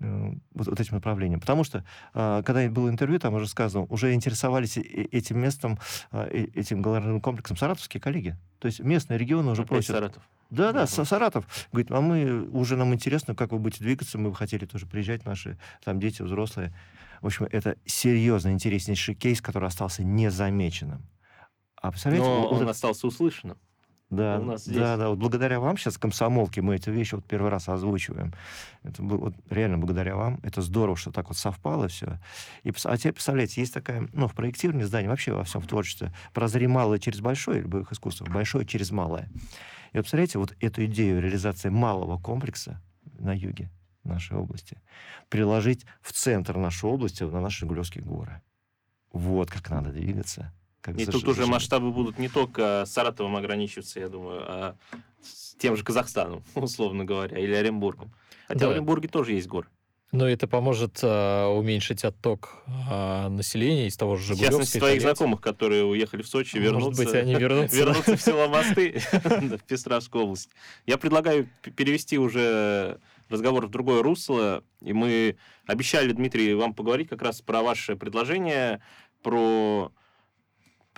[0.00, 1.40] вот, вот этим направлением.
[1.40, 1.84] Потому что,
[2.14, 5.78] э, когда было интервью, там уже сказано, уже интересовались этим местом,
[6.12, 8.36] э, этим горным комплексом саратовские коллеги.
[8.58, 9.96] То есть местные регионы уже Опять просят...
[9.96, 10.22] Саратов.
[10.50, 11.46] Да, да, да, Саратов.
[11.72, 15.26] Говорит, а мы уже нам интересно, как вы будете двигаться, мы бы хотели тоже приезжать,
[15.26, 16.74] наши там дети, взрослые.
[17.20, 21.06] В общем, это серьезно интереснейший кейс, который остался незамеченным.
[21.76, 22.70] А представляете, Но он это...
[22.70, 23.58] остался услышанным.
[24.10, 24.76] Да, у нас здесь.
[24.76, 25.10] да, да.
[25.10, 28.32] Вот благодаря вам сейчас, комсомолке, мы эти вещи вот первый раз озвучиваем.
[28.82, 30.40] Это вот реально благодаря вам.
[30.42, 32.18] Это здорово, что так вот совпало все.
[32.62, 36.14] И, а теперь, представляете, есть такая, ну, в проектировании зданий, вообще во всем в творчестве,
[36.32, 39.28] прозри малое через большое, любых искусствах, большое через малое.
[39.92, 42.80] И вот, представляете, вот эту идею реализации малого комплекса
[43.18, 43.70] на юге
[44.04, 44.80] нашей области
[45.28, 48.40] приложить в центр нашей области, на наши Жигулевские горы.
[49.12, 50.52] Вот как надо двигаться.
[50.92, 54.76] Как и тут уже масштабы будут не только с Саратовым ограничиваться, я думаю, а
[55.22, 58.12] с тем же Казахстаном, условно говоря, или Оренбургом.
[58.46, 58.68] Хотя да.
[58.68, 59.68] в Оренбурге тоже есть горы.
[60.10, 64.46] Но это поможет э, уменьшить отток э, населения из того же Жигулевска.
[64.46, 67.76] В частности, твоих знакомых, которые уехали в Сочи, вернутся, Может быть, они вернутся.
[67.78, 70.48] вернутся в село Мосты, в Пестравскую область.
[70.86, 72.98] Я предлагаю перевести уже
[73.28, 74.64] разговор в другое русло.
[74.80, 78.80] И мы обещали, Дмитрий, вам поговорить как раз про ваше предложение,
[79.22, 79.92] про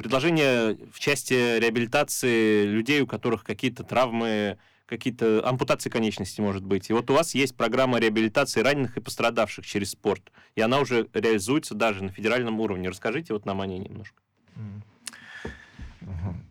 [0.00, 6.88] предложение в части реабилитации людей, у которых какие-то травмы, какие-то ампутации конечностей, может быть.
[6.88, 10.32] И вот у вас есть программа реабилитации раненых и пострадавших через спорт.
[10.54, 12.88] И она уже реализуется даже на федеральном уровне.
[12.88, 14.22] Расскажите вот нам о ней немножко.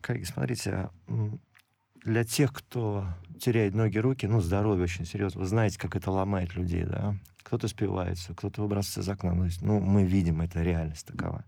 [0.01, 0.89] Коллеги, смотрите,
[2.03, 3.07] для тех, кто
[3.39, 5.41] теряет ноги, руки, ну, здоровье очень серьезно.
[5.41, 7.15] Вы знаете, как это ломает людей, да?
[7.41, 9.33] Кто-то спивается, кто-то выбрасывается из окна.
[9.61, 11.43] Ну, мы видим, это реальность такова.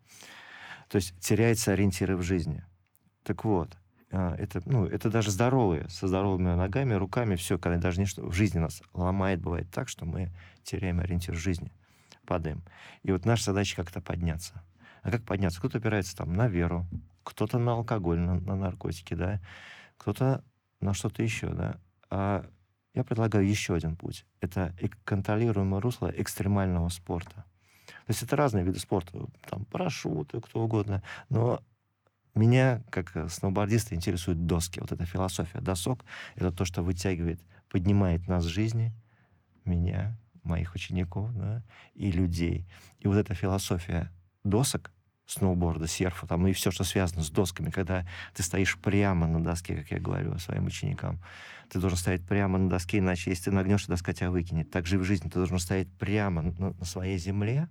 [0.91, 2.65] То есть теряется ориентиры в жизни.
[3.23, 3.77] Так вот,
[4.11, 8.27] а, это, ну, это даже здоровые, со здоровыми ногами, руками, все, когда даже не что
[8.27, 11.71] в жизни нас ломает, бывает так, что мы теряем ориентир в жизни,
[12.25, 12.61] падаем.
[13.03, 14.61] И вот наша задача как-то подняться.
[15.01, 15.59] А как подняться?
[15.59, 16.85] Кто-то опирается там на веру,
[17.23, 19.39] кто-то на алкоголь, на, на наркотики, да,
[19.95, 20.43] кто-то
[20.81, 21.77] на что-то еще, да.
[22.09, 22.45] А
[22.93, 24.25] я предлагаю еще один путь.
[24.41, 24.75] Это
[25.05, 27.45] контролируемое русло экстремального спорта.
[28.11, 31.01] То есть это разные виды спорта, там парашюты, кто угодно.
[31.29, 31.63] Но
[32.35, 34.81] меня, как э, сноубордиста, интересуют доски.
[34.81, 36.03] Вот эта философия досок—
[36.35, 38.93] это то, что вытягивает, поднимает нас в жизни,
[39.63, 42.67] меня, моих учеников, да, и людей.
[42.99, 44.11] И вот эта философия
[44.43, 44.91] досок,
[45.25, 49.77] сноуборда, серфа, там, и все, что связано с досками, когда ты стоишь прямо на доске,
[49.77, 51.23] как я говорю своим ученикам,
[51.69, 54.69] ты должен стоять прямо на доске, иначе если ты нагнешься, доска тебя выкинет.
[54.69, 57.69] Так же и в жизни ты должен стоять прямо на, на своей земле,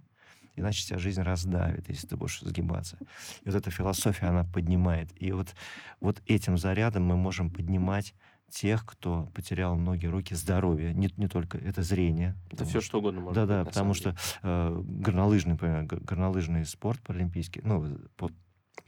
[0.57, 2.99] иначе тебя жизнь раздавит, если ты будешь сгибаться.
[3.43, 5.11] И вот эта философия, она поднимает.
[5.21, 5.55] И вот,
[6.01, 8.15] вот этим зарядом мы можем поднимать
[8.51, 10.93] тех, кто потерял ноги, руки, здоровье.
[10.93, 12.37] Не, не только это зрение.
[12.51, 13.47] Это все что угодно можно.
[13.47, 18.31] Да, да, потому что э, горнолыжный, например, горнолыжный спорт паралимпийский, ну, по,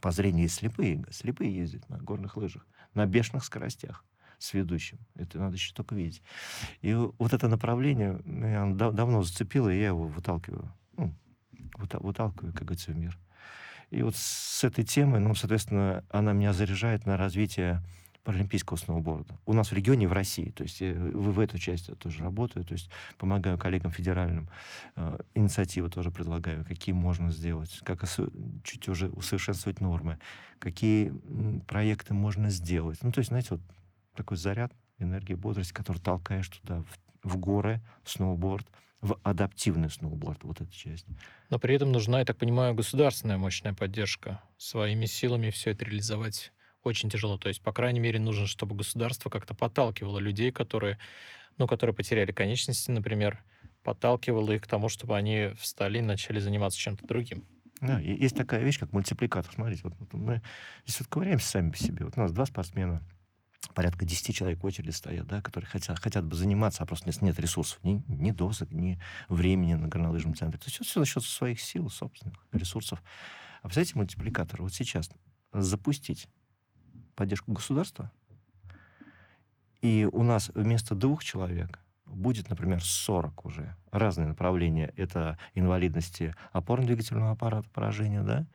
[0.01, 4.03] по зрению слепые, слепые ездят на горных лыжах, на бешеных скоростях
[4.37, 4.99] с ведущим.
[5.15, 6.21] Это надо еще только видеть.
[6.81, 10.71] И вот это направление меня давно зацепило, и я его выталкиваю.
[10.97, 11.15] Ну,
[11.77, 13.17] выталкиваю, как говорится, в мир.
[13.89, 17.81] И вот с этой темой, ну, соответственно, она меня заряжает на развитие
[18.23, 19.37] паралимпийского сноуборда.
[19.45, 20.51] У нас в регионе, в России.
[20.51, 24.49] То есть я в, в эту часть я тоже работаю, то есть помогаю коллегам федеральным.
[24.95, 28.03] Э, инициативы тоже предлагаю, какие можно сделать, как
[28.63, 30.19] чуть уже усовершенствовать нормы,
[30.59, 31.13] какие
[31.67, 32.99] проекты можно сделать.
[33.01, 33.61] Ну, то есть, знаете, вот
[34.15, 38.67] такой заряд энергии, бодрости, который толкаешь туда, в, в горы, в сноуборд,
[39.03, 41.05] в адаптивный сноуборд, вот эта часть.
[41.49, 44.41] Но при этом нужна, я так понимаю, государственная мощная поддержка.
[44.57, 46.51] Своими силами все это реализовать
[46.83, 47.37] очень тяжело.
[47.37, 50.97] То есть, по крайней мере, нужно, чтобы государство как-то подталкивало людей, которые
[51.57, 53.43] ну, которые потеряли конечности, например,
[53.83, 57.45] подталкивало их к тому, чтобы они встали и начали заниматься чем-то другим.
[57.81, 59.51] Да, есть такая вещь, как мультипликатор.
[59.53, 60.41] Смотрите, вот, вот мы
[60.85, 62.05] здесь вот ковыряемся сами по себе.
[62.05, 63.03] Вот у нас два спортсмена,
[63.73, 67.21] порядка 10 человек в очереди стоят, да, которые хотят, хотят бы заниматься, а просто нет,
[67.21, 68.99] нет ресурсов, ни, ни досок, ни
[69.29, 70.59] времени на горнолыжном центре.
[70.59, 73.01] То есть все за счет своих сил, собственных ресурсов.
[73.61, 75.09] А представляете, мультипликатор вот сейчас
[75.53, 76.27] запустить
[77.15, 78.11] поддержку государства,
[79.81, 83.75] и у нас вместо двух человек будет, например, 40 уже.
[83.91, 84.93] Разные направления.
[84.95, 88.45] Это инвалидности опорно-двигательного аппарата, поражения, да,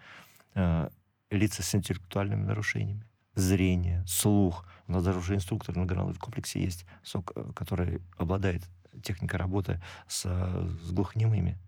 [0.54, 0.88] э,
[1.30, 4.66] лица с интеллектуальными нарушениями, зрение, слух.
[4.88, 8.62] У нас даже уже инструктор на горнолыжном комплексе есть, сок, э, который обладает
[9.02, 11.58] техникой работы с, с глухонемыми.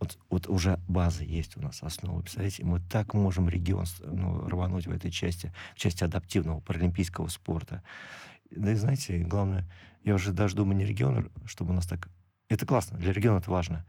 [0.00, 2.20] Вот, вот уже база есть у нас, основа.
[2.20, 7.82] Представляете, мы так можем регион ну, рвануть в этой части, в части адаптивного паралимпийского спорта.
[8.50, 9.68] Да и знаете, главное,
[10.04, 12.08] я уже даже думаю не регион, чтобы у нас так...
[12.48, 13.84] Это классно, для региона это важно,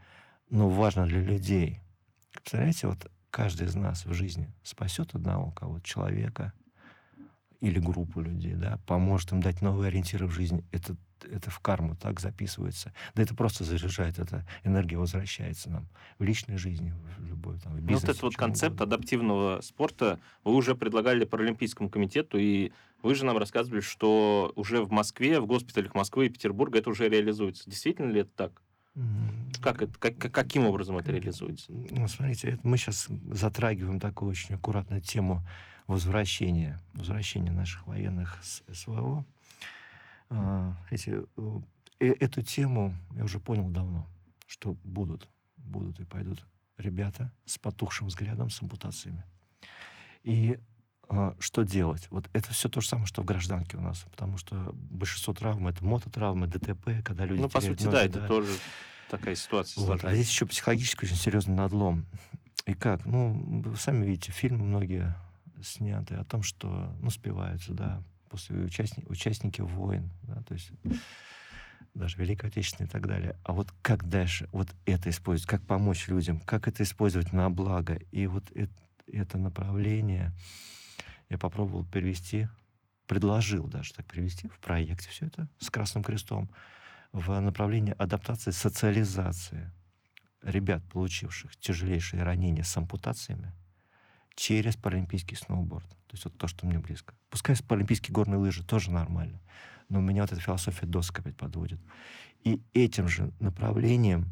[0.50, 1.80] но важно для людей.
[2.34, 6.54] Представляете, вот каждый из нас в жизни спасет одного кого-то, человека
[7.62, 10.64] или группу людей, да, поможет им дать новые ориентиры в жизни.
[10.72, 10.96] Это,
[11.30, 12.94] это в карму так записывается.
[13.16, 17.82] Да это просто заряжает, эта энергия возвращается нам в личной жизни, в любой там, в
[17.82, 17.92] бизнесе.
[17.92, 18.96] Ну, вот этот вот концепт угодно.
[18.96, 22.72] адаптивного спорта вы уже предлагали Паралимпийскому комитету, и
[23.04, 27.10] вы же нам рассказывали, что уже в Москве, в госпиталях Москвы и Петербурга это уже
[27.10, 27.70] реализуется.
[27.70, 28.62] Действительно ли это так?
[29.62, 31.72] Как это, как, каким образом это реализуется?
[31.72, 35.46] Ну, смотрите, это мы сейчас затрагиваем такую очень аккуратную тему
[35.90, 39.26] возвращения, возвращения наших военных с СВО.
[40.30, 41.24] А, эти,
[42.00, 44.08] э, эту тему я уже понял давно,
[44.46, 46.46] что будут, будут и пойдут
[46.78, 49.24] ребята с потухшим взглядом, с ампутациями.
[50.22, 50.60] И
[51.10, 52.08] а, что делать?
[52.12, 55.68] Вот это все то же самое, что в гражданке у нас, потому что большинство травм
[55.68, 57.42] это мототравмы, ДТП, когда люди.
[57.42, 58.28] Ну, по сути, ноги, да, это да.
[58.28, 58.52] тоже
[59.10, 59.84] такая ситуация.
[59.84, 60.06] Вот.
[60.06, 62.06] А здесь еще психологически очень серьезный надлом.
[62.68, 63.08] И как?
[63.08, 65.16] Ну, вы сами видите, фильмы многие
[65.64, 70.72] сняты о том, что, ну, спиваются, да, после участники, участники войн, да, то есть
[71.94, 73.36] даже Великой Отечественной и так далее.
[73.44, 77.96] А вот как дальше вот это использовать, как помочь людям, как это использовать на благо.
[78.12, 78.74] И вот это,
[79.08, 80.32] это направление,
[81.30, 82.48] я попробовал перевести,
[83.08, 86.50] предложил даже так перевести в проекте все это с Красным Крестом
[87.12, 89.72] в направлении адаптации, социализации
[90.44, 93.52] ребят, получивших тяжелейшие ранения с ампутациями,
[94.40, 95.88] через паралимпийский сноуборд.
[96.08, 97.14] То есть вот то, что мне близко.
[97.30, 99.42] Пускай с паралимпийские горные лыжи тоже нормально,
[99.90, 101.80] но у меня вот эта философия досок опять подводит.
[102.46, 104.32] И этим же направлением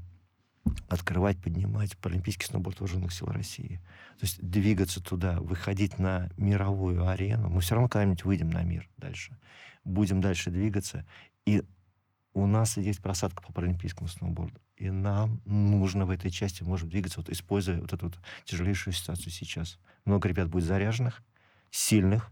[0.88, 3.82] открывать, поднимать Паралимпийский сноуборд вооруженных сил России.
[4.20, 7.50] То есть двигаться туда, выходить на мировую арену.
[7.50, 9.38] Мы все равно когда-нибудь выйдем на мир дальше.
[9.84, 11.06] Будем дальше двигаться.
[11.46, 11.64] И
[12.34, 14.60] у нас есть просадка по паралимпийскому сноуборду.
[14.78, 19.32] И нам нужно в этой части, может, двигаться, вот, используя вот эту вот тяжелейшую ситуацию
[19.32, 19.80] сейчас.
[20.06, 21.24] Много ребят будет заряженных,
[21.72, 22.30] сильных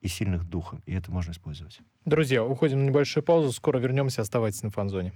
[0.00, 0.82] и сильных духом.
[0.86, 1.78] И это можно использовать.
[2.04, 3.52] Друзья, уходим на небольшую паузу.
[3.52, 4.22] Скоро вернемся.
[4.22, 5.12] Оставайтесь на фан-зоне.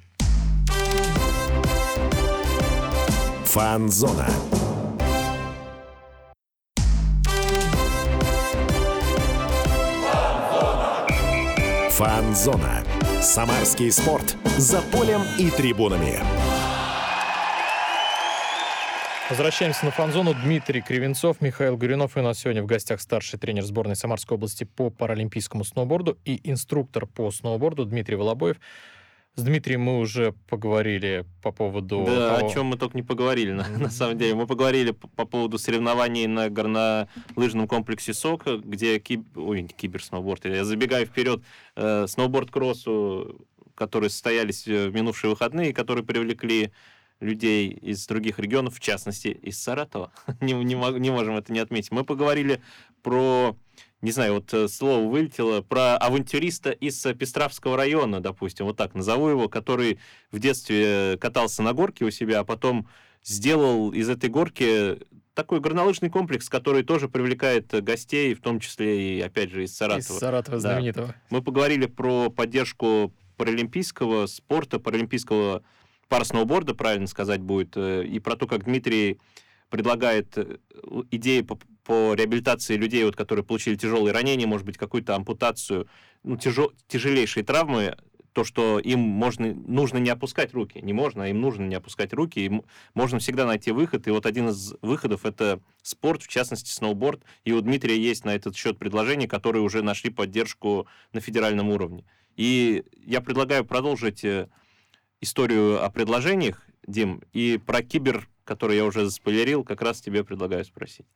[3.46, 4.28] Фан-зона.
[11.90, 12.84] Фан-зона.
[13.20, 14.36] Самарский спорт.
[14.58, 16.51] За полем и трибунами.
[19.32, 20.34] Возвращаемся на фан-зону.
[20.34, 22.18] Дмитрий Кривенцов, Михаил Гуринов.
[22.18, 26.38] И у нас сегодня в гостях старший тренер сборной Самарской области по паралимпийскому сноуборду и
[26.50, 28.58] инструктор по сноуборду Дмитрий Волобоев.
[29.34, 32.04] С Дмитрием мы уже поговорили по поводу...
[32.06, 32.46] Да, того...
[32.46, 34.34] о чем мы только не поговорили, на, на самом деле.
[34.34, 39.22] Мы поговорили по, по поводу соревнований на горнолыжном комплексе СОК, где киб...
[39.34, 40.44] Ой, киберсноуборд.
[40.44, 41.42] Я забегаю вперед.
[41.74, 46.70] Э, сноуборд-кроссу, которые состоялись в минувшие выходные, которые привлекли
[47.22, 50.12] людей из других регионов, в частности, из Саратова.
[50.40, 51.90] не, не, не можем это не отметить.
[51.90, 52.60] Мы поговорили
[53.02, 53.56] про
[54.02, 58.94] не знаю, вот э, слово вылетело, про авантюриста из э, Пестравского района, допустим, вот так
[58.94, 60.00] назову его, который
[60.32, 62.88] в детстве катался на горке у себя, а потом
[63.22, 64.98] сделал из этой горки
[65.34, 70.16] такой горнолыжный комплекс, который тоже привлекает гостей, в том числе и, опять же, из Саратова.
[70.16, 70.60] Из Саратова да.
[70.60, 71.14] знаменитого.
[71.30, 75.62] Мы поговорили про поддержку паралимпийского спорта, паралимпийского
[76.12, 79.18] пара-сноуборда, правильно сказать будет, э, и про то, как Дмитрий
[79.70, 80.36] предлагает
[81.10, 85.88] идеи по, по реабилитации людей, вот, которые получили тяжелые ранения, может быть, какую-то ампутацию,
[86.22, 87.96] ну, тяжел, тяжелейшие травмы,
[88.34, 90.80] то, что им можно, нужно не опускать руки.
[90.82, 92.44] Не можно, а им нужно не опускать руки.
[92.44, 94.06] И можно всегда найти выход.
[94.06, 97.22] И вот один из выходов— это спорт, в частности, сноуборд.
[97.44, 102.04] И у Дмитрия есть на этот счет предложения, которые уже нашли поддержку на федеральном уровне.
[102.36, 104.48] И я предлагаю продолжить э,
[105.22, 110.64] историю о предложениях, Дим, и про кибер, который я уже заспойлерил, как раз тебе предлагаю
[110.64, 111.06] спросить.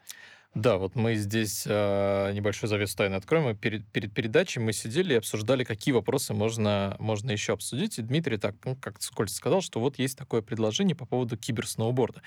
[0.57, 3.45] Да, вот мы здесь э, небольшой завес тайны откроем.
[3.45, 7.99] Мы перед, перед передачей мы сидели и обсуждали, какие вопросы можно, можно еще обсудить.
[7.99, 12.23] И Дмитрий так, ну, как Скольц сказал, что вот есть такое предложение по поводу киберсноуборда.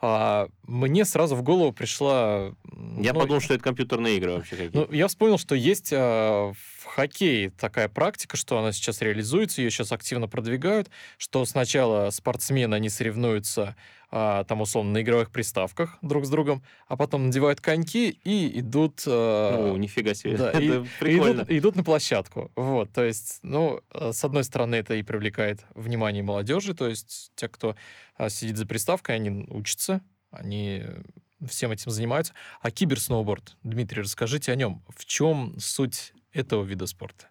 [0.00, 2.54] А мне сразу в голову пришла...
[2.98, 4.78] Я ну, подумал, что это компьютерные игры вообще какие-то.
[4.78, 9.72] Ну, я вспомнил, что есть э, в хоккее такая практика, что она сейчас реализуется, ее
[9.72, 13.74] сейчас активно продвигают, что сначала спортсмены, они соревнуются
[14.14, 19.02] а, там, условно, на игровых приставках друг с другом, а потом надевают коньки и идут...
[19.06, 20.36] а, Ну, нифига себе.
[20.36, 21.40] да, это и- прикольно.
[21.42, 22.52] Идут, идут на площадку.
[22.54, 27.32] Вот, то есть, ну, э, с одной стороны, это и привлекает внимание молодежи, то есть
[27.36, 27.74] те, кто
[28.16, 31.02] а, сидит за приставкой, они учатся, они э,
[31.48, 32.34] всем этим занимаются.
[32.60, 34.82] А киберсноуборд, Дмитрий, расскажите о нем.
[34.94, 37.28] В чем суть этого вида спорта?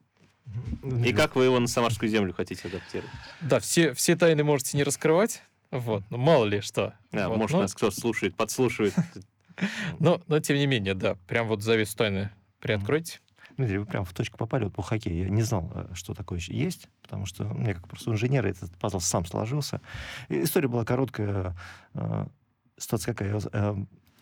[1.06, 3.12] И как вы его на Самарскую землю хотите адаптировать?
[3.40, 6.93] Да, все, все тайны можете не раскрывать, вот, ну, мало ли что.
[7.11, 8.93] Да, Вот, может, но- нас кто-то слушает, подслушивает.
[9.99, 13.19] Но, но, тем не менее, да, прям вот завесу тайны приоткройте.
[13.57, 15.26] Дмитрий, вы прям в точку попали вот по хоккею.
[15.26, 18.47] Я не знал, э, что такое еще есть, потому что у меня как просто инженера
[18.47, 19.82] этот пазл сам сложился.
[20.30, 21.55] И история была короткая.
[21.93, 22.26] э,
[22.78, 23.34] Ситуация какая?
[23.34, 23.76] Я, э,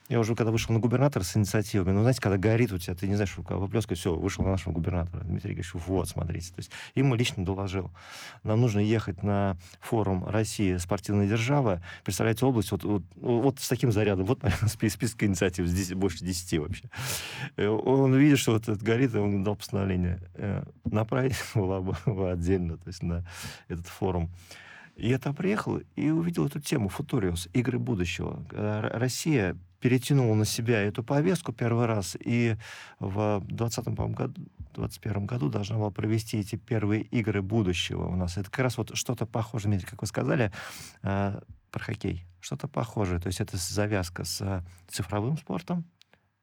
[0.10, 3.08] я уже когда вышел на губернатора с инициативами, ну, знаете, когда горит у тебя, ты
[3.08, 5.24] не знаешь, рука выплескивает, все, вышел на нашего губернатора.
[5.24, 6.50] Дмитрий говорит, вот, смотрите.
[6.50, 7.92] То есть ему лично доложил.
[8.44, 11.84] Нам нужно ехать на форум России спортивная держава.
[12.04, 14.26] Представляете, область вот, вот, вот с таким зарядом.
[14.26, 16.90] Вот список, список инициатив, здесь больше 10 вообще.
[17.56, 22.32] Э, Он видит, что вот это горит, и он дал постановление э, направить в Лабово
[22.32, 23.24] отдельно, то есть на
[23.68, 24.32] этот форум.
[24.98, 27.48] Я там приехал и увидел эту тему «Футуриус.
[27.54, 28.44] Игры будущего».
[28.52, 32.56] Р- Россия перетянула на себя эту повестку первый раз, и
[33.00, 34.34] в 20 году,
[34.74, 38.38] 21 году должна была провести эти первые игры будущего у нас.
[38.38, 40.52] Это как раз вот что-то похожее, как вы сказали,
[41.04, 42.26] э, про хоккей.
[42.40, 43.20] Что-то похожее.
[43.20, 45.86] То есть это завязка с э, цифровым спортом,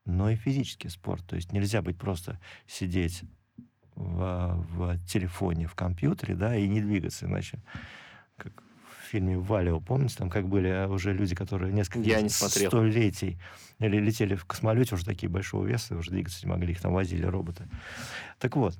[0.05, 1.24] но и физический спорт.
[1.26, 3.22] То есть нельзя быть просто сидеть
[3.95, 7.62] в, в телефоне, в компьютере, да, и не двигаться, иначе
[8.37, 8.62] как
[9.07, 12.70] в фильме «Валио», помните, там как были а, уже люди, которые несколько Я не смотрел.
[12.70, 13.38] столетий
[13.78, 17.24] или летели в космолете уже такие большого веса, уже двигаться не могли, их там возили
[17.24, 17.68] роботы.
[18.38, 18.76] Так вот,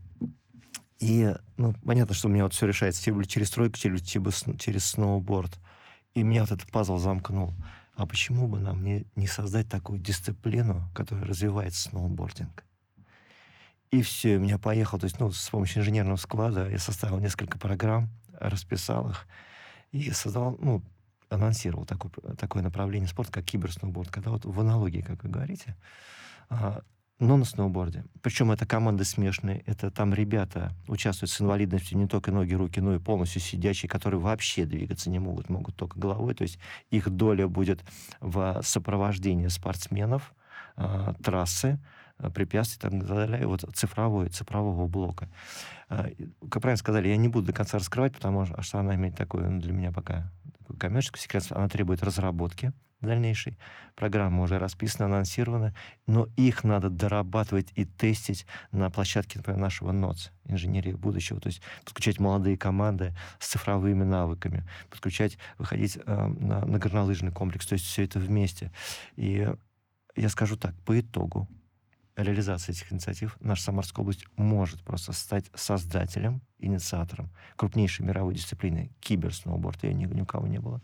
[0.99, 5.59] и, ну, понятно, что у меня вот все решается через, тройку, через, через, через сноуборд.
[6.15, 7.53] И меня вот этот пазл замкнул.
[7.95, 12.65] А почему бы нам не, не создать такую дисциплину, которая развивает сноубординг?
[13.91, 17.59] И все, у меня поехал, то есть, ну, с помощью инженерного склада я составил несколько
[17.59, 19.27] программ, расписал их
[19.97, 20.83] и создал, ну,
[21.29, 25.77] анонсировал такое, такое направление спорта, как киберсноуборд, когда вот в аналогии, как вы говорите,
[26.49, 26.83] а,
[27.19, 28.05] но на сноуборде.
[28.23, 32.95] Причем это команды смешные, это там ребята участвуют с инвалидностью не только ноги, руки, но
[32.95, 36.59] и полностью сидячие, которые вообще двигаться не могут, могут только головой, то есть
[36.91, 37.83] их доля будет
[38.21, 40.35] в сопровождении спортсменов,
[40.77, 41.79] а, трассы,
[42.35, 45.29] препятствий и так далее, вот цифровой, цифрового блока.
[45.91, 49.49] И, Как правильно сказали, я не буду до конца раскрывать, потому что она имеет такой,
[49.49, 53.59] ну, для меня пока такой коммерческий секрет, она требует разработки дальнейшей.
[53.95, 55.75] Программа уже расписана, анонсирована,
[56.07, 61.63] но их надо дорабатывать и тестить на площадке, например, нашего НОЦ, инженерии будущего, то есть
[61.85, 67.87] подключать молодые команды с цифровыми навыками, подключать, выходить э, на, на горнолыжный комплекс, то есть
[67.87, 68.73] все это вместе.
[69.17, 69.49] И
[70.17, 71.49] я скажу так, по итогу
[72.17, 79.85] реализации этих инициатив наша Самарская область может просто стать создателем, инициатором крупнейшей мировой дисциплины киберсноуборд.
[79.85, 80.81] Ее ни, ни у кого не было.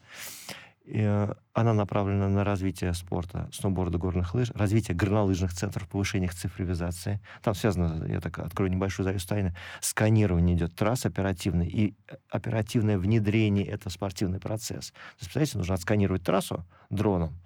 [0.85, 6.35] И, э, она направлена на развитие спорта, сноуборда, горных лыж, развитие горнолыжных центров, повышение их
[6.35, 7.21] цифровизации.
[7.43, 12.99] Там связано, я так открою небольшую завесу тайны, сканирование идет трасс оперативный, и э, оперативное
[12.99, 14.91] внедрение— это спортивный процесс.
[14.91, 17.39] То есть, представляете, нужно отсканировать трассу дроном,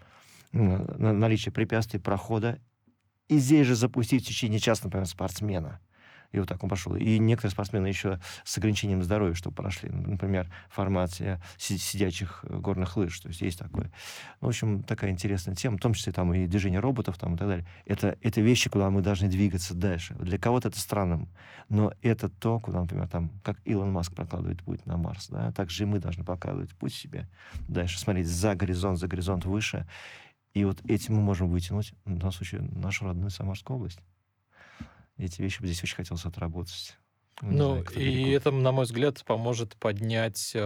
[0.53, 2.59] наличие препятствий, прохода,
[3.29, 5.81] и здесь же запустить в течение часа, например, спортсмена.
[6.33, 6.95] И вот так он пошел.
[6.95, 9.89] И некоторые спортсмены еще с ограничением здоровья, что прошли.
[9.89, 13.19] Например, в формате си- сидячих э, горных лыж.
[13.21, 13.91] То есть есть такое.
[14.41, 17.39] Ну, в общем, такая интересная тема, в том числе там и движение роботов там, и
[17.39, 17.67] так далее.
[17.85, 20.15] Это, это вещи, куда мы должны двигаться дальше.
[20.15, 21.27] Для кого-то это странно,
[21.69, 25.71] но это то, куда, например, там, как Илон Маск прокладывает путь на Марс, да, так
[25.71, 27.29] же и мы должны прокладывать путь себе
[27.69, 29.87] дальше, смотреть за горизонт, за горизонт выше.
[30.57, 33.99] И вот этим мы можем вытянуть, в данном случае, нашу родную Самарскую область.
[35.19, 36.97] Эти вещи бы здесь очень хотелось отработать.
[37.43, 38.31] Ну, не Ну, знаю, и далеко.
[38.31, 40.59] это, на мой взгляд, поможет поднять э,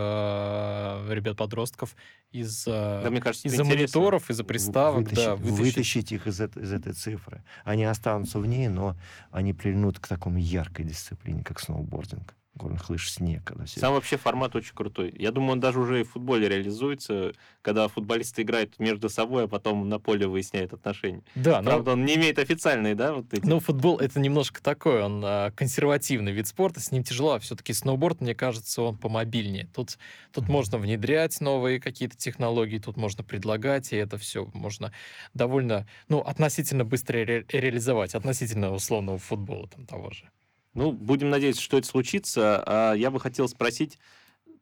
[1.12, 1.96] ребят-подростков
[2.30, 3.98] из, э, Да, мне кажется, из-за интересно.
[4.00, 5.58] мониторов, из-за приставок, вытащить, да, вытащить.
[5.58, 7.42] вытащить их из, из этой цифры.
[7.64, 8.96] Они останутся в ней, но
[9.32, 12.36] они прильнут к такому яркой дисциплине, как сноубординг.
[12.54, 13.44] Горных лыж снег.
[13.44, 13.80] Когда все...
[13.80, 15.14] Сам вообще формат очень крутой.
[15.16, 17.32] Я думаю, он даже уже и в футболе реализуется,
[17.62, 21.22] когда футболисты играют между собой, а потом на поле выясняют отношения.
[21.34, 21.70] Да, но...
[21.70, 23.44] Правда, он не имеет официальной, да, вот эти...
[23.44, 27.72] Ну, футбол— это немножко такой, он а, консервативный вид спорта, с ним тяжело, а все-таки
[27.72, 29.68] сноуборд, мне кажется, он помобильнее.
[29.74, 29.98] Тут,
[30.32, 34.92] тут можно внедрять новые какие-то технологии, тут можно предлагать, и это все можно
[35.34, 40.28] довольно, ну, относительно быстро ре- реализовать, относительно условного футбола там того же.
[40.74, 42.62] Ну, будем надеяться, что это случится.
[42.66, 43.98] А я бы хотел спросить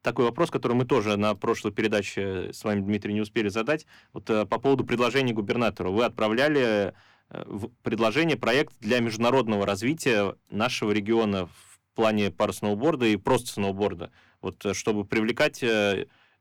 [0.03, 3.87] такой вопрос, который мы тоже на прошлой передаче с вами, Дмитрий, не успели задать.
[4.13, 5.93] Вот э, по поводу предложения губернатору.
[5.93, 6.95] Вы отправляли
[7.31, 14.11] э, в предложение, проект для международного развития нашего региона в плане парусноуборда и просто сноуборда,
[14.41, 15.63] вот э, чтобы привлекать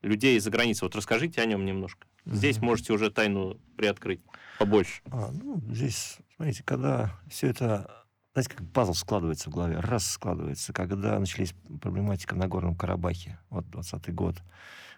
[0.03, 0.85] людей из-за границы.
[0.85, 2.07] Вот расскажите о нем немножко.
[2.25, 2.65] Здесь Мгм.
[2.67, 4.21] можете уже тайну приоткрыть
[4.59, 5.01] побольше.
[5.11, 8.05] А, ну, здесь, смотрите, когда все это,
[8.37, 13.67] знаете, как пазл складывается в голове, раз складывается, когда начались проблематика в Нагорном Карабахе, вот
[13.71, 14.35] 20 год,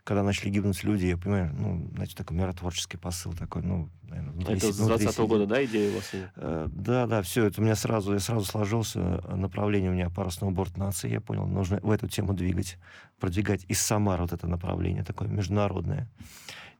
[0.03, 4.57] когда начали гибнуть люди, я понимаю, ну, значит, такой миротворческий посыл такой, ну, наверное, внутри
[4.57, 5.29] Это с внутри 20 сидит.
[5.29, 6.09] года, да, идея у вас?
[6.35, 8.99] Э, Да, да, все это у меня сразу, я сразу сложился
[9.33, 12.77] направление у меня парусного борт нации, я понял, нужно в эту тему двигать,
[13.21, 16.09] продвигать из Самары вот это направление такое международное.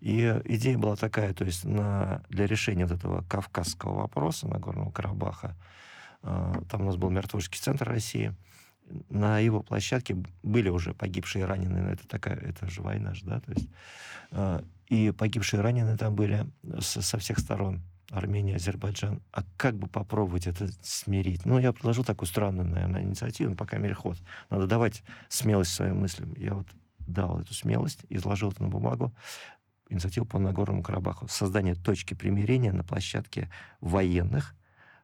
[0.02, 4.92] И э, идея была такая, то есть на, для решения вот этого кавказского вопроса Нагорного
[4.92, 5.79] Карабаха, э,
[6.22, 8.36] там у нас был миротворческий центр России,
[9.10, 13.40] на его площадке были уже погибшие и раненые, это такая, это же война же, да,
[13.40, 13.70] то есть,
[14.32, 16.48] э, и погибшие и раненые там были
[16.80, 21.46] со, всех сторон, Армения, Азербайджан, а как бы попробовать это смирить?
[21.46, 24.18] Ну, я предложил такую странную, наверное, инициативу, но пока мере ход.
[24.50, 26.34] Надо давать смелость своим мыслям.
[26.36, 26.66] Я вот
[26.98, 29.14] дал эту смелость, изложил это на бумагу,
[29.90, 31.28] инициативу по Нагорному Карабаху.
[31.28, 34.56] Создание точки примирения на площадке военных,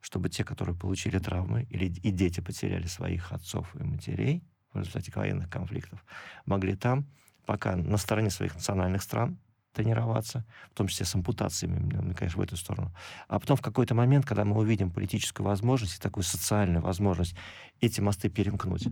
[0.05, 5.11] чтобы те, которые получили травмы, или и дети потеряли своих отцов и матерей в результате
[5.15, 6.05] военных конфликтов,
[6.45, 7.07] могли там,
[7.47, 9.39] пока на стороне своих национальных стран,
[9.73, 12.93] тренироваться, в том числе с ампутациями, ну, конечно, в эту сторону.
[13.27, 17.35] А потом в какой-то момент, когда мы увидим политическую возможность и такую социальную возможность
[17.81, 18.87] эти мосты перемкнуть,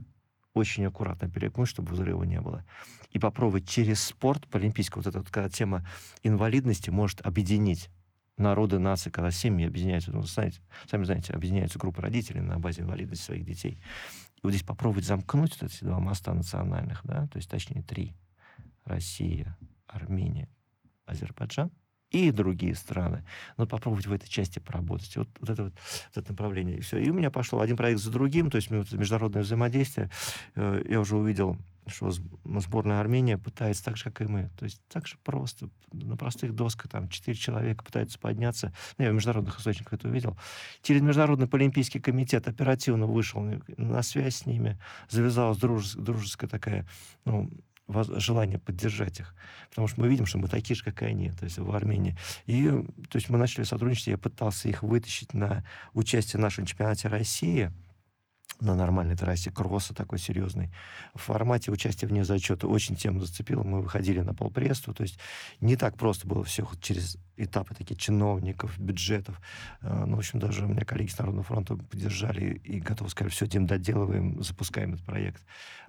[0.55, 2.65] очень аккуратно перемкнуть, чтобы взрыва не было,
[3.11, 5.87] и попробовать через спорт по олимпийскому, вот эта вот когда тема
[6.23, 7.91] инвалидности может объединить
[8.37, 10.59] народы, нации, когда семьи объединяются, ну, знаете,
[10.89, 13.79] сами знаете, объединяются группы родителей на базе инвалидности своих детей.
[14.37, 18.15] И вот здесь попробовать замкнуть вот эти два моста национальных, да, то есть точнее три.
[18.85, 19.57] Россия,
[19.87, 20.49] Армения,
[21.05, 21.71] Азербайджан
[22.13, 23.25] и другие страны.
[23.57, 25.17] Но попробовать в этой части поработать.
[25.17, 26.77] Вот, вот это вот, вот это направление.
[26.77, 26.97] И все.
[26.99, 30.09] И у меня пошло один проект за другим, то есть международное взаимодействие.
[30.55, 31.57] Э, Я уже увидел,
[31.87, 34.49] что сборная Армения пытается так же, как и мы.
[34.57, 38.73] То есть так же просто, на простых досках, там, четыре человека пытаются подняться.
[38.97, 40.37] Ну, я в международных источниках это увидел.
[40.81, 43.41] Через Международный Олимпийский комитет оперативно вышел
[43.77, 46.87] на- связь с ними, завязалась дружес- дружеская такая,
[47.25, 47.49] ну,
[47.87, 49.35] желание поддержать их.
[49.69, 52.17] Потому что мы видим, что мы такие же, как и они, то есть в Армении.
[52.45, 52.69] И
[53.09, 57.71] то есть мы начали сотрудничать, я пытался их вытащить на участие в нашем чемпионате России,
[58.59, 60.71] на нормальной трассе кросса такой серьезный.
[61.13, 63.63] В формате участия вне зачета очень тему зацепило.
[63.63, 64.93] Мы выходили на полпресту.
[64.93, 65.19] То есть
[65.59, 69.39] не так просто было все через этапы такие чиновников, бюджетов.
[69.81, 73.33] Э, Ну, в общем, даже у меня коллеги с Народного фронта поддержали и готовы сказать,
[73.33, 75.43] все, Дим, доделываем, запускаем этот проект.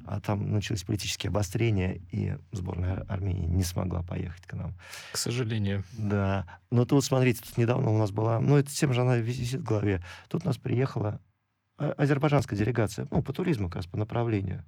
[0.05, 4.74] А там начались политические обострения, и сборная Армении не смогла поехать к нам.
[5.12, 5.84] К сожалению.
[5.98, 6.46] Да.
[6.70, 8.40] Но тут, смотрите, тут недавно у нас была...
[8.40, 10.02] Ну, эта тема же, она висит в голове.
[10.28, 11.20] Тут у нас приехала
[11.78, 14.64] а- азербайджанская делегация, ну, по туризму как раз, по направлению.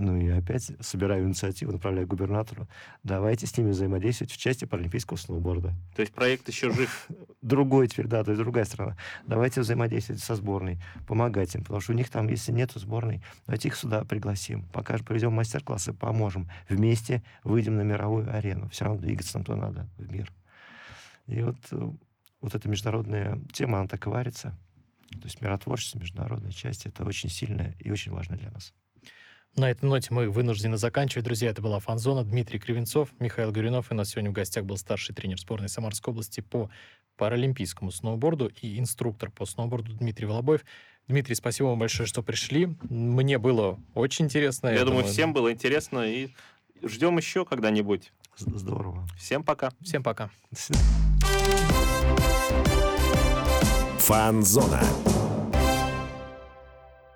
[0.00, 2.68] Ну, и опять собираю инициативу, направляю губернатору.
[3.02, 5.74] Давайте с ними взаимодействовать в части паралимпийского сноуборда.
[5.96, 7.08] То есть проект еще жив.
[7.42, 8.96] Другой теперь, да, то есть другая страна.
[9.26, 10.78] Давайте взаимодействовать со сборной,
[11.08, 15.04] помогать им, потому что у них там, если нету сборной, давайте их сюда пригласим, покажем,
[15.04, 16.48] проведем мастер-классы, поможем.
[16.68, 18.68] Вместе выйдем на мировую арену.
[18.68, 20.32] Все равно двигаться нам то надо в мир.
[21.26, 21.90] И вот, э,
[22.40, 24.56] вот эта международная тема, она так и варится.
[25.10, 28.72] То есть миротворчество, международная часть, это очень сильная и очень важно для нас.
[29.58, 31.24] На этой ноте мы вынуждены заканчивать.
[31.24, 32.22] Друзья, это была Фанзона.
[32.22, 33.90] Дмитрий Кривенцов, Михаил Горюнов.
[33.90, 36.70] И у нас сегодня в гостях был старший тренер сборной Самарской области по
[37.16, 40.64] паралимпийскому сноуборду и инструктор по сноуборду Дмитрий Волобоев.
[41.08, 42.76] Дмитрий, спасибо вам большое, что пришли.
[42.88, 44.68] Мне было очень интересно.
[44.68, 46.04] Я думаю, всем было интересно.
[46.06, 46.28] И
[46.84, 48.12] ждем еще когда-нибудь.
[48.36, 49.08] Здорово.
[49.18, 49.72] Всем пока.
[49.82, 50.30] Всем пока.
[50.52, 50.86] До свидания.
[53.98, 54.84] Фанзона.